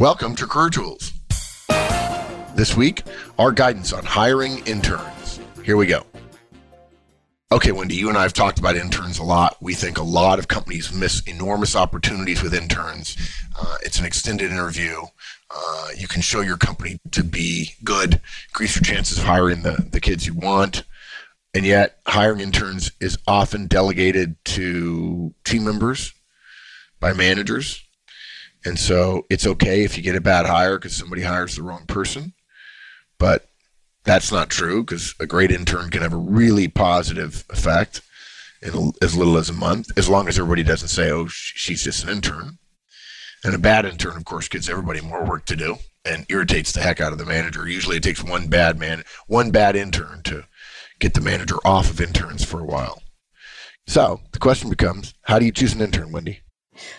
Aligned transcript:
Welcome 0.00 0.34
to 0.36 0.46
Career 0.46 0.70
Tools. 0.70 1.12
This 2.54 2.74
week, 2.74 3.02
our 3.38 3.52
guidance 3.52 3.92
on 3.92 4.02
hiring 4.02 4.66
interns. 4.66 5.40
Here 5.62 5.76
we 5.76 5.84
go. 5.84 6.06
Okay, 7.52 7.70
Wendy, 7.70 7.96
you 7.96 8.08
and 8.08 8.16
I 8.16 8.22
have 8.22 8.32
talked 8.32 8.58
about 8.58 8.76
interns 8.76 9.18
a 9.18 9.22
lot. 9.22 9.58
We 9.60 9.74
think 9.74 9.98
a 9.98 10.02
lot 10.02 10.38
of 10.38 10.48
companies 10.48 10.90
miss 10.90 11.20
enormous 11.24 11.76
opportunities 11.76 12.42
with 12.42 12.54
interns. 12.54 13.14
Uh, 13.60 13.76
it's 13.82 13.98
an 13.98 14.06
extended 14.06 14.50
interview. 14.50 15.02
Uh, 15.54 15.88
you 15.94 16.08
can 16.08 16.22
show 16.22 16.40
your 16.40 16.56
company 16.56 16.98
to 17.10 17.22
be 17.22 17.72
good, 17.84 18.22
increase 18.48 18.76
your 18.76 18.82
chances 18.82 19.18
of 19.18 19.24
hiring 19.24 19.60
the, 19.60 19.86
the 19.92 20.00
kids 20.00 20.26
you 20.26 20.32
want. 20.32 20.84
And 21.52 21.66
yet, 21.66 21.98
hiring 22.06 22.40
interns 22.40 22.90
is 23.02 23.18
often 23.26 23.66
delegated 23.66 24.42
to 24.46 25.34
team 25.44 25.64
members 25.64 26.14
by 27.00 27.12
managers. 27.12 27.84
And 28.64 28.78
so 28.78 29.26
it's 29.30 29.46
okay 29.46 29.84
if 29.84 29.96
you 29.96 30.02
get 30.02 30.16
a 30.16 30.20
bad 30.20 30.46
hire 30.46 30.78
because 30.78 30.96
somebody 30.96 31.22
hires 31.22 31.56
the 31.56 31.62
wrong 31.62 31.86
person. 31.86 32.34
But 33.18 33.46
that's 34.04 34.32
not 34.32 34.50
true 34.50 34.82
because 34.82 35.14
a 35.20 35.26
great 35.26 35.50
intern 35.50 35.90
can 35.90 36.02
have 36.02 36.12
a 36.12 36.18
really 36.18 36.68
positive 36.68 37.44
effect 37.50 38.02
in 38.62 38.92
as 39.00 39.16
little 39.16 39.38
as 39.38 39.48
a 39.48 39.54
month, 39.54 39.86
as 39.96 40.08
long 40.08 40.28
as 40.28 40.38
everybody 40.38 40.62
doesn't 40.62 40.88
say, 40.88 41.10
oh, 41.10 41.26
she's 41.28 41.84
just 41.84 42.04
an 42.04 42.10
intern. 42.10 42.58
And 43.42 43.54
a 43.54 43.58
bad 43.58 43.86
intern, 43.86 44.16
of 44.16 44.24
course, 44.24 44.48
gives 44.48 44.68
everybody 44.68 45.00
more 45.00 45.24
work 45.24 45.46
to 45.46 45.56
do 45.56 45.76
and 46.04 46.26
irritates 46.28 46.72
the 46.72 46.80
heck 46.80 47.00
out 47.00 47.12
of 47.12 47.18
the 47.18 47.24
manager. 47.24 47.66
Usually 47.66 47.96
it 47.96 48.02
takes 48.02 48.22
one 48.22 48.48
bad 48.48 48.78
man, 48.78 49.04
one 49.26 49.50
bad 49.50 49.76
intern 49.76 50.22
to 50.24 50.44
get 50.98 51.14
the 51.14 51.20
manager 51.20 51.56
off 51.64 51.90
of 51.90 52.00
interns 52.00 52.44
for 52.44 52.60
a 52.60 52.64
while. 52.64 53.02
So 53.86 54.20
the 54.32 54.38
question 54.38 54.68
becomes 54.70 55.14
how 55.22 55.38
do 55.38 55.46
you 55.46 55.52
choose 55.52 55.74
an 55.74 55.80
intern, 55.80 56.12
Wendy? 56.12 56.40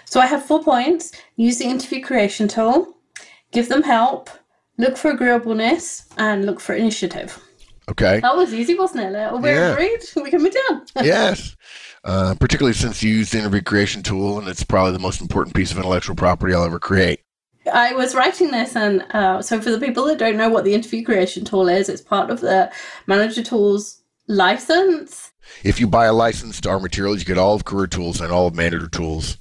So 0.05 0.19
I 0.19 0.25
have 0.25 0.45
four 0.45 0.63
points 0.63 1.11
use 1.35 1.57
the 1.57 1.65
interview 1.65 2.01
creation 2.01 2.47
tool, 2.47 2.97
give 3.51 3.69
them 3.69 3.83
help, 3.83 4.29
look 4.77 4.97
for 4.97 5.11
agreeableness, 5.11 6.07
and 6.17 6.45
look 6.45 6.59
for 6.59 6.73
initiative. 6.73 7.39
Okay. 7.89 8.19
That 8.19 8.35
was 8.35 8.53
easy, 8.53 8.77
wasn't 8.77 9.03
it? 9.03 9.11
Little 9.11 9.39
bit 9.39 9.55
yeah. 9.55 9.71
agreed. 9.71 10.01
We 10.15 10.29
can 10.29 10.43
be 10.43 10.49
done. 10.49 10.85
yes. 11.05 11.55
Uh, 12.03 12.35
particularly 12.39 12.73
since 12.73 13.03
you 13.03 13.11
use 13.13 13.31
the 13.31 13.39
interview 13.39 13.61
creation 13.61 14.01
tool, 14.01 14.39
and 14.39 14.47
it's 14.47 14.63
probably 14.63 14.93
the 14.93 14.99
most 14.99 15.21
important 15.21 15.55
piece 15.55 15.71
of 15.71 15.77
intellectual 15.77 16.15
property 16.15 16.53
I'll 16.53 16.63
ever 16.63 16.79
create. 16.79 17.19
I 17.71 17.93
was 17.93 18.15
writing 18.15 18.49
this, 18.49 18.75
and 18.75 19.05
uh, 19.11 19.41
so 19.41 19.61
for 19.61 19.69
the 19.69 19.79
people 19.79 20.05
that 20.05 20.17
don't 20.17 20.37
know 20.37 20.49
what 20.49 20.63
the 20.63 20.73
interview 20.73 21.05
creation 21.05 21.45
tool 21.45 21.67
is, 21.67 21.89
it's 21.89 22.01
part 22.01 22.31
of 22.31 22.39
the 22.39 22.71
Manager 23.05 23.43
Tools 23.43 24.01
license. 24.27 25.31
If 25.63 25.79
you 25.79 25.85
buy 25.85 26.05
a 26.05 26.13
license 26.13 26.59
to 26.61 26.69
our 26.69 26.79
materials, 26.79 27.19
you 27.19 27.25
get 27.25 27.37
all 27.37 27.53
of 27.53 27.65
Career 27.65 27.87
Tools 27.87 28.19
and 28.19 28.31
all 28.31 28.47
of 28.47 28.55
Manager 28.55 28.87
Tools 28.87 29.37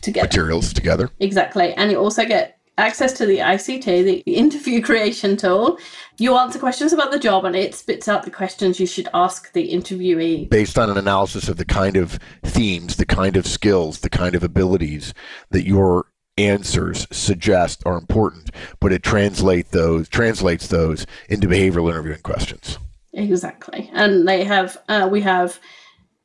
together. 0.00 0.26
materials 0.26 0.72
together. 0.72 1.10
Exactly, 1.20 1.74
and 1.74 1.90
you 1.90 1.98
also 1.98 2.24
get 2.24 2.58
access 2.78 3.12
to 3.12 3.26
the 3.26 3.38
ICT, 3.38 3.84
the 3.84 4.18
interview 4.20 4.80
creation 4.88 5.36
tool. 5.36 5.78
You 6.18 6.36
answer 6.36 6.58
questions 6.58 6.92
about 6.92 7.10
the 7.10 7.18
job 7.18 7.44
and 7.44 7.54
it 7.54 7.74
spits 7.74 8.08
out 8.08 8.22
the 8.22 8.30
questions 8.30 8.80
you 8.80 8.86
should 8.86 9.08
ask 9.12 9.52
the 9.52 9.70
interviewee. 9.70 10.48
Based 10.48 10.78
on 10.78 10.88
an 10.88 10.96
analysis 10.96 11.48
of 11.48 11.56
the 11.56 11.64
kind 11.64 11.96
of 11.96 12.18
themes, 12.44 12.96
the 12.96 13.06
kind 13.06 13.36
of 13.36 13.46
skills, 13.46 14.00
the 14.00 14.10
kind 14.10 14.34
of 14.34 14.42
abilities 14.42 15.12
that 15.50 15.66
your 15.66 16.06
answers 16.38 17.06
suggest 17.10 17.82
are 17.84 17.98
important, 17.98 18.50
but 18.80 18.92
it 18.92 19.02
translate 19.02 19.72
those 19.72 20.08
translates 20.08 20.68
those 20.68 21.04
into 21.28 21.48
behavioral 21.48 21.90
interviewing 21.90 22.20
questions. 22.20 22.78
Exactly. 23.12 23.90
And 23.92 24.26
they 24.28 24.44
have 24.44 24.78
uh, 24.88 25.08
we 25.10 25.20
have 25.22 25.58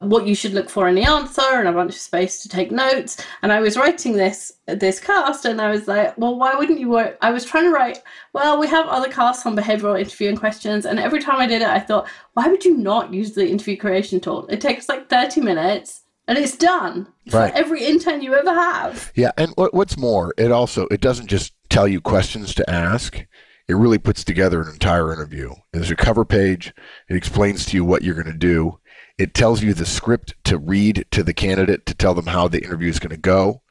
what 0.03 0.27
you 0.27 0.35
should 0.35 0.53
look 0.53 0.69
for 0.69 0.87
in 0.87 0.95
the 0.95 1.03
answer 1.03 1.41
and 1.41 1.67
a 1.67 1.71
bunch 1.71 1.93
of 1.93 1.99
space 1.99 2.41
to 2.41 2.49
take 2.49 2.71
notes. 2.71 3.23
And 3.41 3.51
I 3.51 3.59
was 3.59 3.77
writing 3.77 4.13
this 4.13 4.51
this 4.65 4.99
cast 4.99 5.45
and 5.45 5.59
I 5.59 5.71
was 5.71 5.87
like, 5.87 6.17
well, 6.17 6.37
why 6.37 6.55
wouldn't 6.55 6.79
you 6.79 6.89
work? 6.89 7.17
I 7.21 7.31
was 7.31 7.45
trying 7.45 7.65
to 7.65 7.71
write, 7.71 7.99
well, 8.33 8.59
we 8.59 8.67
have 8.67 8.87
other 8.87 9.09
casts 9.09 9.45
on 9.45 9.55
behavioral 9.55 9.99
interviewing 9.99 10.37
questions. 10.37 10.85
And 10.85 10.99
every 10.99 11.21
time 11.21 11.39
I 11.39 11.47
did 11.47 11.61
it, 11.61 11.67
I 11.67 11.79
thought, 11.79 12.07
why 12.33 12.47
would 12.47 12.63
you 12.63 12.77
not 12.77 13.13
use 13.13 13.33
the 13.33 13.47
interview 13.47 13.77
creation 13.77 14.19
tool? 14.19 14.47
It 14.47 14.61
takes 14.61 14.87
like 14.87 15.09
30 15.09 15.41
minutes 15.41 16.03
and 16.27 16.37
it's 16.37 16.55
done 16.55 17.07
right. 17.31 17.51
for 17.51 17.57
every 17.57 17.83
intern 17.83 18.21
you 18.21 18.33
ever 18.33 18.53
have. 18.53 19.11
Yeah. 19.15 19.31
And 19.37 19.53
what's 19.57 19.97
more, 19.97 20.33
it 20.37 20.51
also, 20.51 20.87
it 20.87 21.01
doesn't 21.01 21.27
just 21.27 21.53
tell 21.69 21.87
you 21.87 21.99
questions 21.99 22.55
to 22.55 22.69
ask 22.69 23.25
it 23.67 23.75
really 23.75 23.97
puts 23.97 24.23
together 24.23 24.61
an 24.61 24.69
entire 24.69 25.13
interview. 25.13 25.53
There's 25.71 25.91
a 25.91 25.95
cover 25.95 26.25
page. 26.25 26.73
It 27.09 27.15
explains 27.15 27.65
to 27.65 27.77
you 27.77 27.85
what 27.85 28.01
you're 28.01 28.15
going 28.15 28.27
to 28.27 28.33
do. 28.33 28.79
It 29.17 29.33
tells 29.33 29.61
you 29.61 29.73
the 29.73 29.85
script 29.85 30.33
to 30.45 30.57
read 30.57 31.05
to 31.11 31.23
the 31.23 31.33
candidate 31.33 31.85
to 31.85 31.93
tell 31.93 32.15
them 32.15 32.27
how 32.27 32.47
the 32.47 32.63
interview 32.63 32.89
is 32.89 32.99
going 32.99 33.11
to 33.11 33.17
go. 33.17 33.61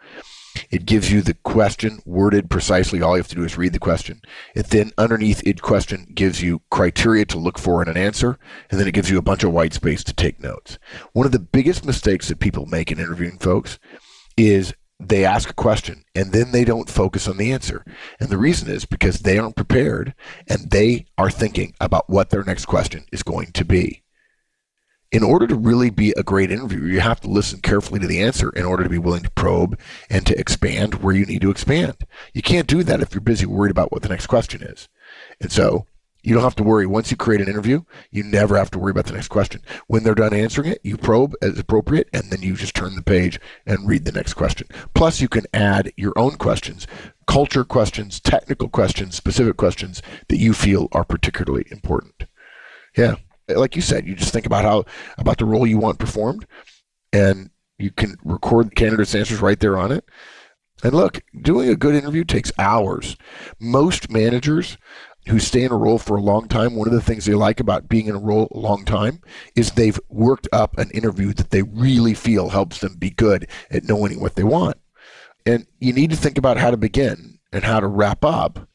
It 0.71 0.87
gives 0.87 1.11
you 1.11 1.23
the 1.23 1.35
question 1.35 2.01
worded 2.05 2.51
precisely. 2.51 3.03
All 3.03 3.17
you 3.17 3.23
have 3.23 3.29
to 3.29 3.35
do 3.35 3.45
is 3.45 3.57
read 3.57 3.73
the 3.73 3.79
question. 3.79 4.21
It 4.55 4.69
then, 4.69 4.93
underneath 4.97 5.45
each 5.47 5.63
question, 5.63 6.07
gives 6.15 6.43
you 6.43 6.63
criteria 6.71 7.25
to 7.27 7.39
look 7.39 7.59
for 7.59 7.83
in 7.83 7.89
an 7.89 7.97
answer, 7.97 8.39
and 8.71 8.79
then 8.79 8.87
it 8.87 8.95
gives 8.95 9.11
you 9.11 9.19
a 9.19 9.23
bunch 9.23 9.43
of 9.43 9.53
white 9.53 9.73
space 9.73 10.05
to 10.05 10.15
take 10.15 10.41
notes. 10.41 10.79
One 11.13 11.27
of 11.27 11.33
the 11.33 11.39
biggest 11.39 11.85
mistakes 11.85 12.29
that 12.29 12.39
people 12.39 12.67
make 12.67 12.93
in 12.93 13.01
interviewing 13.01 13.39
folks 13.39 13.79
is 14.37 14.75
they 15.01 15.25
ask 15.25 15.51
a 15.51 15.55
question 15.55 16.05
and 16.15 16.33
then 16.33 16.53
they 16.53 16.65
don't 16.65 16.89
focus 16.89 17.27
on 17.27 17.37
the 17.37 17.51
answer. 17.51 17.85
And 18.21 18.29
the 18.29 18.39
reason 18.39 18.71
is 18.71 18.85
because 18.85 19.21
they 19.21 19.39
aren't 19.39 19.57
prepared 19.57 20.15
and 20.47 20.71
they 20.71 21.07
are 21.19 21.31
thinking 21.31 21.75
about 21.81 22.09
what 22.09 22.31
their 22.31 22.45
next 22.45 22.67
question 22.67 23.05
is 23.11 23.25
going 23.25 23.51
to 23.53 23.65
be 23.65 24.02
in 25.13 25.23
order 25.23 25.47
to 25.47 25.55
really 25.55 25.91
be 25.91 26.13
a 26.17 26.23
great 26.23 26.51
interviewer, 26.51 26.87
you 26.87 27.01
have 27.01 27.21
to 27.21 27.29
listen 27.29 27.61
carefully 27.61 28.01
to 28.01 28.07
the 28.07 28.23
answer 28.23 28.49
in 28.51 28.65
order 28.65 28.83
to 28.83 28.89
be 28.89 28.99
willing 28.99 29.23
to 29.23 29.31
probe 29.33 29.79
and 30.09 30.27
to 30.27 30.39
expand 30.39 30.95
where 30.95 31.15
you 31.15 31.27
need 31.27 31.43
to 31.43 31.51
expand. 31.51 31.97
You 32.33 32.41
can't 32.41 32.67
do 32.67 32.83
that 32.83 33.03
if 33.03 33.13
you're 33.13 33.21
busy 33.21 33.45
worried 33.45 33.71
about 33.71 33.93
what 33.93 34.03
the 34.03 34.09
next 34.09 34.27
question 34.27 34.63
is. 34.63 34.89
And 35.39 35.53
so 35.53 35.87
you 36.23 36.33
don't 36.33 36.45
have 36.45 36.55
to 36.55 36.63
worry. 36.63 36.87
Once 36.87 37.11
you 37.11 37.17
create 37.19 37.43
an 37.43 37.49
interview, 37.49 37.83
you 38.11 38.23
never 38.23 38.57
have 38.57 38.71
to 38.71 38.79
worry 38.79 38.93
about 38.93 39.05
the 39.05 39.13
next 39.13 39.29
question. 39.29 39.61
When 39.87 40.03
they're 40.03 40.15
done 40.15 40.33
answering 40.33 40.71
it, 40.71 40.81
you 40.83 40.97
probe 40.97 41.35
as 41.43 41.59
appropriate, 41.59 42.09
and 42.15 42.31
then 42.31 42.41
you 42.41 42.55
just 42.55 42.75
turn 42.75 42.95
the 42.95 43.03
page 43.03 43.39
and 43.67 43.87
read 43.87 44.07
the 44.07 44.13
next 44.13 44.35
question. 44.35 44.67
Plus, 44.95 45.21
you 45.21 45.29
can 45.29 45.45
add 45.53 45.93
your 45.97 46.17
own 46.17 46.37
questions, 46.37 46.87
culture 47.27 47.65
questions, 47.65 48.19
technical 48.19 48.69
questions, 48.69 49.15
specific 49.15 49.59
questions 49.59 50.01
that 50.29 50.39
you 50.39 50.55
feel 50.55 50.89
are 50.93 51.05
particularly 51.05 51.67
important. 51.71 52.25
Yeah 52.97 53.17
like 53.49 53.77
you 53.77 53.83
said, 53.83 54.07
you 54.07 54.15
just 54.15 54.33
think 54.33 54.47
about 54.47 54.65
how 54.65 54.85
about 55.19 55.39
the 55.39 55.45
role 55.45 55.67
you 55.67 55.79
want 55.79 55.99
performed, 55.99 56.47
and 57.13 57.51
you 57.79 57.91
can 57.91 58.17
record 58.25 58.71
the 58.71 58.75
candidate's 58.75 59.15
answers 59.15 59.41
right 59.41 59.59
there 59.61 59.79
on 59.79 59.93
it. 59.93 60.05
And 60.85 60.95
look, 60.95 61.23
doing 61.41 61.69
a 61.69 61.77
good 61.77 61.95
interview 61.95 62.25
takes 62.25 62.53
hours. 62.59 63.17
Most 63.61 64.11
managers 64.11 64.77
who 65.29 65.39
stay 65.39 65.63
in 65.63 65.71
a 65.71 65.77
role 65.77 65.99
for 65.99 66.17
a 66.17 66.23
long 66.23 66.49
time, 66.49 66.75
one 66.75 66.89
of 66.89 66.95
the 66.95 67.01
things 67.01 67.25
they 67.25 67.35
like 67.35 67.61
about 67.61 67.89
being 67.89 68.07
in 68.07 68.17
a 68.17 68.21
role 68.21 68.49
a 68.51 68.59
long 68.59 68.85
time 68.85 69.21
is 69.55 69.71
they've 69.71 70.01
worked 70.09 70.49
up 70.53 70.77
an 70.79 70.91
interview 70.91 71.33
that 71.35 71.51
they 71.51 71.63
really 71.63 72.15
feel 72.15 72.49
helps 72.49 72.81
them 72.81 72.97
be 72.97 73.11
good 73.11 73.49
at 73.71 73.85
knowing 73.85 74.21
what 74.21 74.35
they 74.35 74.43
want. 74.43 74.77
And 75.47 75.67
you 75.79 75.93
need 75.93 76.11
to 76.11 76.17
think 76.17 76.39
about 76.39 76.57
how 76.57 76.71
to 76.71 76.77
begin 76.77 77.39
and 77.53 77.63
how 77.63 77.79
to 77.79 77.87
wrap 77.87 78.25
up 78.25 78.69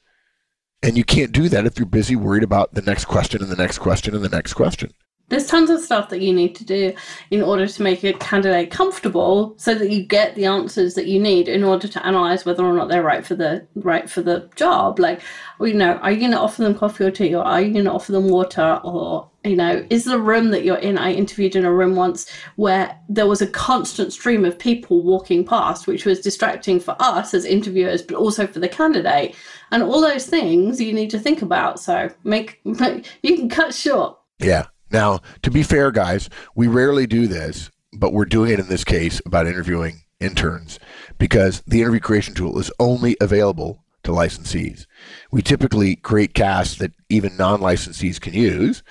and 0.82 0.98
you 0.98 1.04
can't 1.04 1.32
do 1.32 1.50
that 1.50 1.66
if 1.66 1.78
you're 1.78 1.86
busy 1.86 2.16
worried 2.16 2.44
about 2.44 2.74
the 2.74 2.82
next 2.82 3.06
question 3.06 3.42
and 3.42 3.52
the 3.52 3.56
next 3.56 3.80
question 3.80 4.16
and 4.16 4.24
the 4.24 4.30
next 4.30 4.54
question. 4.54 4.92
There's 5.30 5.48
tons 5.48 5.70
of 5.70 5.82
stuff 5.82 6.10
that 6.10 6.22
you 6.22 6.34
need 6.34 6.56
to 6.56 6.66
do 6.66 6.94
in 7.32 7.42
order 7.42 7.68
to 7.68 7.84
make 7.84 8.04
a 8.04 8.14
candidate 8.14 8.72
comfortable 8.72 9.56
so 9.58 9.76
that 9.76 9.90
you 9.90 10.04
get 10.04 10.36
the 10.36 10.46
answers 10.46 10.94
that 10.96 11.08
you 11.08 11.20
need 11.20 11.48
in 11.48 11.64
order 11.64 11.88
to 11.88 12.06
analyze 12.06 12.46
whether 12.46 12.64
or 12.64 12.74
not 12.74 12.88
they're 12.88 13.04
right 13.04 13.26
for 13.26 13.36
the 13.36 13.68
right 13.76 14.10
for 14.10 14.22
the 14.22 14.50
job. 14.56 15.00
Like, 15.00 15.22
you 15.60 15.74
know, 15.74 15.94
are 15.96 16.12
you 16.12 16.20
going 16.20 16.32
to 16.32 16.40
offer 16.40 16.62
them 16.62 16.76
coffee 16.76 17.04
or 17.04 17.12
tea 17.12 17.36
or 17.36 17.44
are 17.44 17.62
you 17.62 17.74
going 17.74 17.86
to 17.86 17.92
offer 17.92 18.12
them 18.12 18.30
water 18.30 18.80
or 18.84 19.30
you 19.48 19.56
know, 19.56 19.86
is 19.90 20.06
the 20.06 20.20
room 20.20 20.52
that 20.52 20.64
you're 20.64 20.78
in? 20.78 20.98
I 20.98 21.14
interviewed 21.14 21.56
in 21.56 21.66
a 21.66 21.72
room 21.72 21.96
once 21.96 22.30
where 22.56 23.00
there 23.08 23.28
was 23.28 23.42
a 23.42 23.48
constant 23.48 24.14
stream 24.14 24.46
of 24.46 24.60
people 24.60 25.02
walking 25.02 25.46
past, 25.46 25.88
which 25.88 26.06
was 26.06 26.20
distracting 26.20 26.80
for 26.80 26.96
us 27.00 27.34
as 27.34 27.46
interviewers, 27.46 28.02
but 28.02 28.18
also 28.18 28.46
for 28.46 28.60
the 28.60 28.68
candidate. 28.68 29.36
And 29.72 29.84
all 29.84 30.02
those 30.02 30.28
things 30.28 30.82
you 30.82 30.94
need 30.94 31.10
to 31.12 31.20
think 31.20 31.42
about. 31.42 31.80
So 31.80 32.10
make, 32.24 32.60
make 32.66 33.06
you 33.22 33.36
can 33.36 33.50
cut 33.50 33.74
short. 33.74 34.18
Yeah. 34.40 34.68
Now, 34.92 35.20
to 35.44 35.52
be 35.52 35.64
fair, 35.64 35.92
guys, 35.92 36.30
we 36.56 36.68
rarely 36.68 37.08
do 37.08 37.28
this, 37.28 37.70
but 37.94 38.14
we're 38.14 38.26
doing 38.26 38.52
it 38.52 38.60
in 38.60 38.68
this 38.68 38.84
case 38.84 39.22
about 39.26 39.48
interviewing 39.48 40.04
interns 40.20 40.80
because 41.18 41.62
the 41.68 41.82
interview 41.82 42.00
creation 42.00 42.34
tool 42.34 42.58
is 42.60 42.72
only 42.80 43.16
available 43.20 43.84
to 44.04 44.12
licensees. 44.12 44.86
We 45.32 45.42
typically 45.42 45.98
create 45.98 46.34
casts 46.34 46.78
that 46.78 46.94
even 47.10 47.36
non 47.36 47.60
licensees 47.60 48.20
can 48.22 48.34
use. 48.34 48.82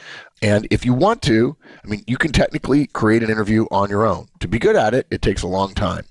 And 0.43 0.69
if 0.71 0.85
you 0.85 0.93
want 0.93 1.23
to, 1.23 1.57
I 1.83 1.89
mean, 1.89 2.05
you 2.07 2.19
can 2.19 2.33
technically 2.33 2.87
create 2.89 3.23
an 3.23 3.31
interview 3.31 3.65
on 3.71 3.89
your 3.89 4.05
own. 4.05 4.29
To 4.41 4.49
be 4.49 4.59
good 4.59 4.77
at 4.77 4.95
it, 4.95 5.07
it 5.11 5.23
takes 5.23 5.43
a 5.43 5.49
long 5.49 5.73
time. 5.73 6.05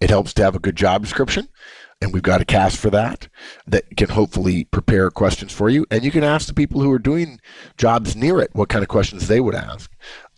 It 0.00 0.10
helps 0.10 0.34
to 0.34 0.42
have 0.42 0.54
a 0.54 0.60
good 0.60 0.76
job 0.76 1.02
description 1.02 1.48
and 2.02 2.12
we've 2.12 2.22
got 2.22 2.40
a 2.40 2.44
cast 2.44 2.76
for 2.76 2.90
that 2.90 3.28
that 3.66 3.96
can 3.96 4.10
hopefully 4.10 4.64
prepare 4.64 5.10
questions 5.10 5.52
for 5.52 5.68
you. 5.68 5.86
And 5.90 6.04
you 6.04 6.10
can 6.10 6.24
ask 6.24 6.46
the 6.46 6.54
people 6.54 6.82
who 6.82 6.90
are 6.90 6.98
doing 6.98 7.40
jobs 7.78 8.16
near 8.16 8.40
it 8.40 8.50
what 8.52 8.68
kind 8.68 8.82
of 8.82 8.88
questions 8.88 9.28
they 9.28 9.40
would 9.40 9.54
ask. 9.54 9.90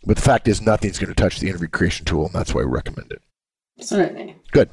But 0.06 0.16
the 0.16 0.22
fact 0.22 0.48
is, 0.48 0.60
nothing's 0.60 0.98
going 0.98 1.12
to 1.12 1.20
touch 1.20 1.40
the 1.40 1.48
interview 1.48 1.68
creation 1.68 2.04
tool, 2.04 2.26
and 2.26 2.34
that's 2.34 2.54
why 2.54 2.62
we 2.62 2.70
recommend 2.70 3.10
it. 3.10 3.22
Absolutely. 3.78 4.36
Good. 4.52 4.68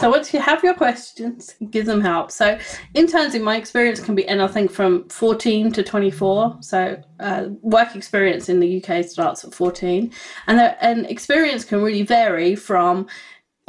So 0.00 0.08
once 0.08 0.32
you 0.32 0.40
have 0.40 0.64
your 0.64 0.72
questions, 0.72 1.54
give 1.70 1.84
them 1.84 2.00
help. 2.00 2.30
So 2.30 2.58
interns, 2.94 3.34
in 3.34 3.42
my 3.42 3.56
experience, 3.56 4.00
can 4.00 4.14
be 4.14 4.26
anything 4.26 4.66
from 4.66 5.06
14 5.10 5.72
to 5.72 5.82
24. 5.82 6.56
So 6.60 7.02
uh, 7.18 7.48
work 7.60 7.94
experience 7.94 8.48
in 8.48 8.60
the 8.60 8.82
UK 8.82 9.04
starts 9.04 9.44
at 9.44 9.52
14, 9.52 10.10
and 10.46 10.60
and 10.80 11.04
experience 11.04 11.66
can 11.66 11.82
really 11.82 12.02
vary 12.02 12.56
from 12.56 13.08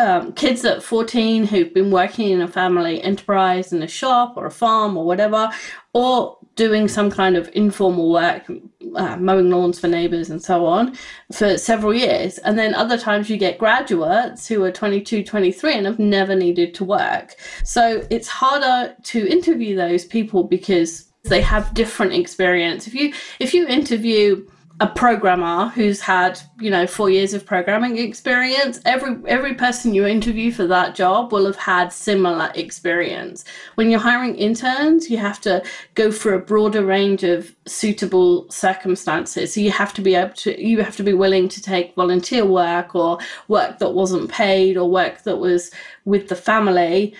um, 0.02 0.34
kids 0.34 0.66
at 0.66 0.82
14 0.82 1.46
who've 1.46 1.74
been 1.74 1.92
working 1.92 2.30
in 2.30 2.42
a 2.42 2.48
family 2.48 3.02
enterprise 3.04 3.72
in 3.72 3.84
a 3.84 3.88
shop 3.88 4.34
or 4.36 4.48
a 4.48 4.52
farm 4.52 4.98
or 4.98 5.06
whatever, 5.06 5.50
or 5.94 6.38
doing 6.56 6.88
some 6.88 7.12
kind 7.12 7.38
of 7.38 7.50
informal 7.54 8.12
work, 8.12 8.50
uh, 8.96 9.16
mowing 9.18 9.50
lawns 9.50 9.80
for 9.80 9.88
neighbors 9.88 10.30
and 10.30 10.42
so 10.42 10.66
on, 10.66 10.98
for 11.32 11.58
several 11.58 11.94
years. 11.94 12.40
And 12.40 12.58
then 12.58 12.74
other 12.74 12.98
times 12.98 13.30
you 13.30 13.38
get 13.38 13.60
graduates 13.60 14.48
who 14.48 14.64
are 14.64 14.72
22, 14.72 15.24
23 15.24 15.74
and 15.74 15.86
have 15.86 16.00
never 16.00 16.36
needed 16.36 16.74
to 16.76 16.84
work. 16.84 17.36
So 17.64 18.06
it's 18.10 18.28
harder 18.28 18.96
to 19.04 19.28
interview 19.28 19.76
those 19.76 20.04
people 20.04 20.44
because 20.44 21.12
they 21.24 21.42
have 21.42 21.74
different 21.76 22.14
experience. 22.14 22.88
If 22.88 22.96
you 22.96 23.14
if 23.40 23.54
you 23.54 23.68
interview 23.68 24.48
a 24.82 24.88
programmer 24.88 25.68
who's 25.68 26.02
had 26.02 26.42
you 26.60 26.72
know 26.72 26.88
four 26.88 27.08
years 27.08 27.36
of 27.36 27.46
programming 27.46 28.00
experience 28.00 28.80
every 28.84 29.16
every 29.28 29.54
person 29.54 29.94
you 29.94 30.08
interview 30.08 30.52
for 30.52 30.66
that 30.66 30.96
job 30.96 31.32
will 31.32 31.46
have 31.46 31.56
had 31.56 31.94
similar 31.94 32.52
experience. 32.56 33.46
When 33.76 33.92
you're 33.92 34.00
hiring 34.00 34.36
interns 34.36 35.08
you 35.08 35.18
have 35.18 35.40
to 35.42 35.64
go 35.94 36.12
for 36.12 36.34
a 36.34 36.40
broader 36.40 36.84
range 36.84 37.24
of 37.24 37.56
suitable 37.68 38.50
circumstances. 38.50 39.54
So 39.54 39.62
you 39.62 39.70
have 39.70 39.94
to 39.94 40.02
be 40.02 40.16
able 40.16 40.34
to 40.34 40.60
you 40.60 40.82
have 40.82 40.98
to 40.98 41.04
be 41.04 41.14
willing 41.14 41.48
to 41.50 41.62
take 41.62 41.94
volunteer 41.94 42.44
work 42.44 42.96
or 42.96 43.20
work 43.48 43.78
that 43.78 43.92
wasn't 43.92 44.32
paid 44.32 44.78
or 44.78 44.90
work 44.90 45.22
that 45.24 45.38
was 45.38 45.70
with 46.06 46.28
the 46.28 46.36
family 46.36 47.14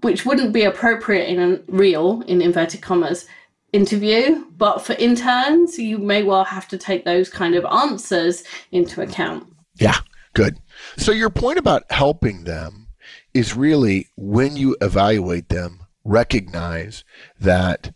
which 0.00 0.26
wouldn't 0.26 0.52
be 0.52 0.64
appropriate 0.64 1.28
in 1.28 1.38
a 1.40 1.60
real 1.68 2.22
in 2.26 2.42
inverted 2.42 2.82
commas 2.82 3.26
interview, 3.74 4.44
but 4.56 4.78
for 4.78 4.94
interns, 4.94 5.78
you 5.78 5.98
may 5.98 6.22
well 6.22 6.44
have 6.44 6.68
to 6.68 6.78
take 6.78 7.04
those 7.04 7.28
kind 7.28 7.54
of 7.56 7.64
answers 7.66 8.44
into 8.70 9.02
account. 9.02 9.52
Yeah, 9.76 9.98
good. 10.32 10.58
So, 10.96 11.10
your 11.12 11.30
point 11.30 11.58
about 11.58 11.90
helping 11.90 12.44
them 12.44 12.88
is 13.34 13.56
really 13.56 14.08
when 14.16 14.56
you 14.56 14.76
evaluate 14.80 15.48
them, 15.48 15.80
recognize 16.04 17.04
that 17.40 17.92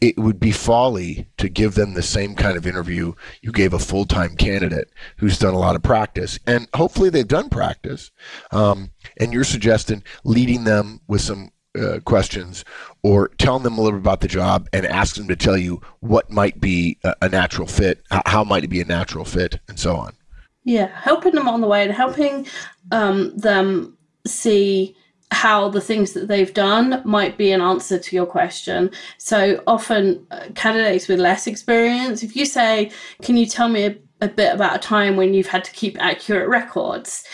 it 0.00 0.18
would 0.18 0.40
be 0.40 0.50
folly 0.50 1.28
to 1.36 1.48
give 1.48 1.74
them 1.74 1.92
the 1.92 2.02
same 2.02 2.34
kind 2.34 2.56
of 2.56 2.66
interview 2.66 3.12
you 3.42 3.52
gave 3.52 3.72
a 3.74 3.78
full 3.78 4.06
time 4.06 4.34
candidate 4.34 4.90
who's 5.18 5.38
done 5.38 5.54
a 5.54 5.58
lot 5.58 5.76
of 5.76 5.82
practice. 5.82 6.38
And 6.46 6.68
hopefully 6.74 7.10
they've 7.10 7.28
done 7.28 7.50
practice. 7.50 8.10
Um, 8.50 8.90
and 9.18 9.32
you're 9.32 9.44
suggesting 9.44 10.02
leading 10.24 10.64
them 10.64 11.00
with 11.06 11.20
some 11.20 11.52
uh, 11.78 12.00
questions 12.04 12.64
or 13.02 13.28
telling 13.38 13.62
them 13.62 13.78
a 13.78 13.80
little 13.80 13.98
bit 13.98 14.04
about 14.04 14.20
the 14.20 14.28
job 14.28 14.68
and 14.72 14.86
ask 14.86 15.16
them 15.16 15.28
to 15.28 15.36
tell 15.36 15.56
you 15.56 15.80
what 16.00 16.30
might 16.30 16.60
be 16.60 16.98
a, 17.04 17.14
a 17.22 17.28
natural 17.28 17.66
fit, 17.66 18.02
how 18.26 18.44
might 18.44 18.64
it 18.64 18.68
be 18.68 18.80
a 18.80 18.84
natural 18.84 19.24
fit, 19.24 19.58
and 19.68 19.78
so 19.78 19.96
on. 19.96 20.12
Yeah, 20.64 20.88
helping 20.94 21.34
them 21.34 21.48
on 21.48 21.60
the 21.60 21.66
way 21.66 21.82
and 21.82 21.92
helping 21.92 22.46
um, 22.92 23.36
them 23.36 23.96
see 24.26 24.94
how 25.32 25.68
the 25.68 25.80
things 25.80 26.12
that 26.12 26.28
they've 26.28 26.52
done 26.52 27.02
might 27.04 27.38
be 27.38 27.52
an 27.52 27.60
answer 27.60 27.98
to 27.98 28.16
your 28.16 28.26
question. 28.26 28.90
So 29.18 29.62
often, 29.66 30.26
uh, 30.30 30.48
candidates 30.54 31.08
with 31.08 31.20
less 31.20 31.46
experience, 31.46 32.22
if 32.22 32.34
you 32.34 32.44
say, 32.44 32.90
Can 33.22 33.36
you 33.36 33.46
tell 33.46 33.68
me 33.68 33.86
a, 33.86 33.96
a 34.20 34.28
bit 34.28 34.52
about 34.54 34.76
a 34.76 34.78
time 34.78 35.16
when 35.16 35.32
you've 35.32 35.46
had 35.46 35.64
to 35.64 35.70
keep 35.72 35.96
accurate 36.00 36.48
records? 36.48 37.24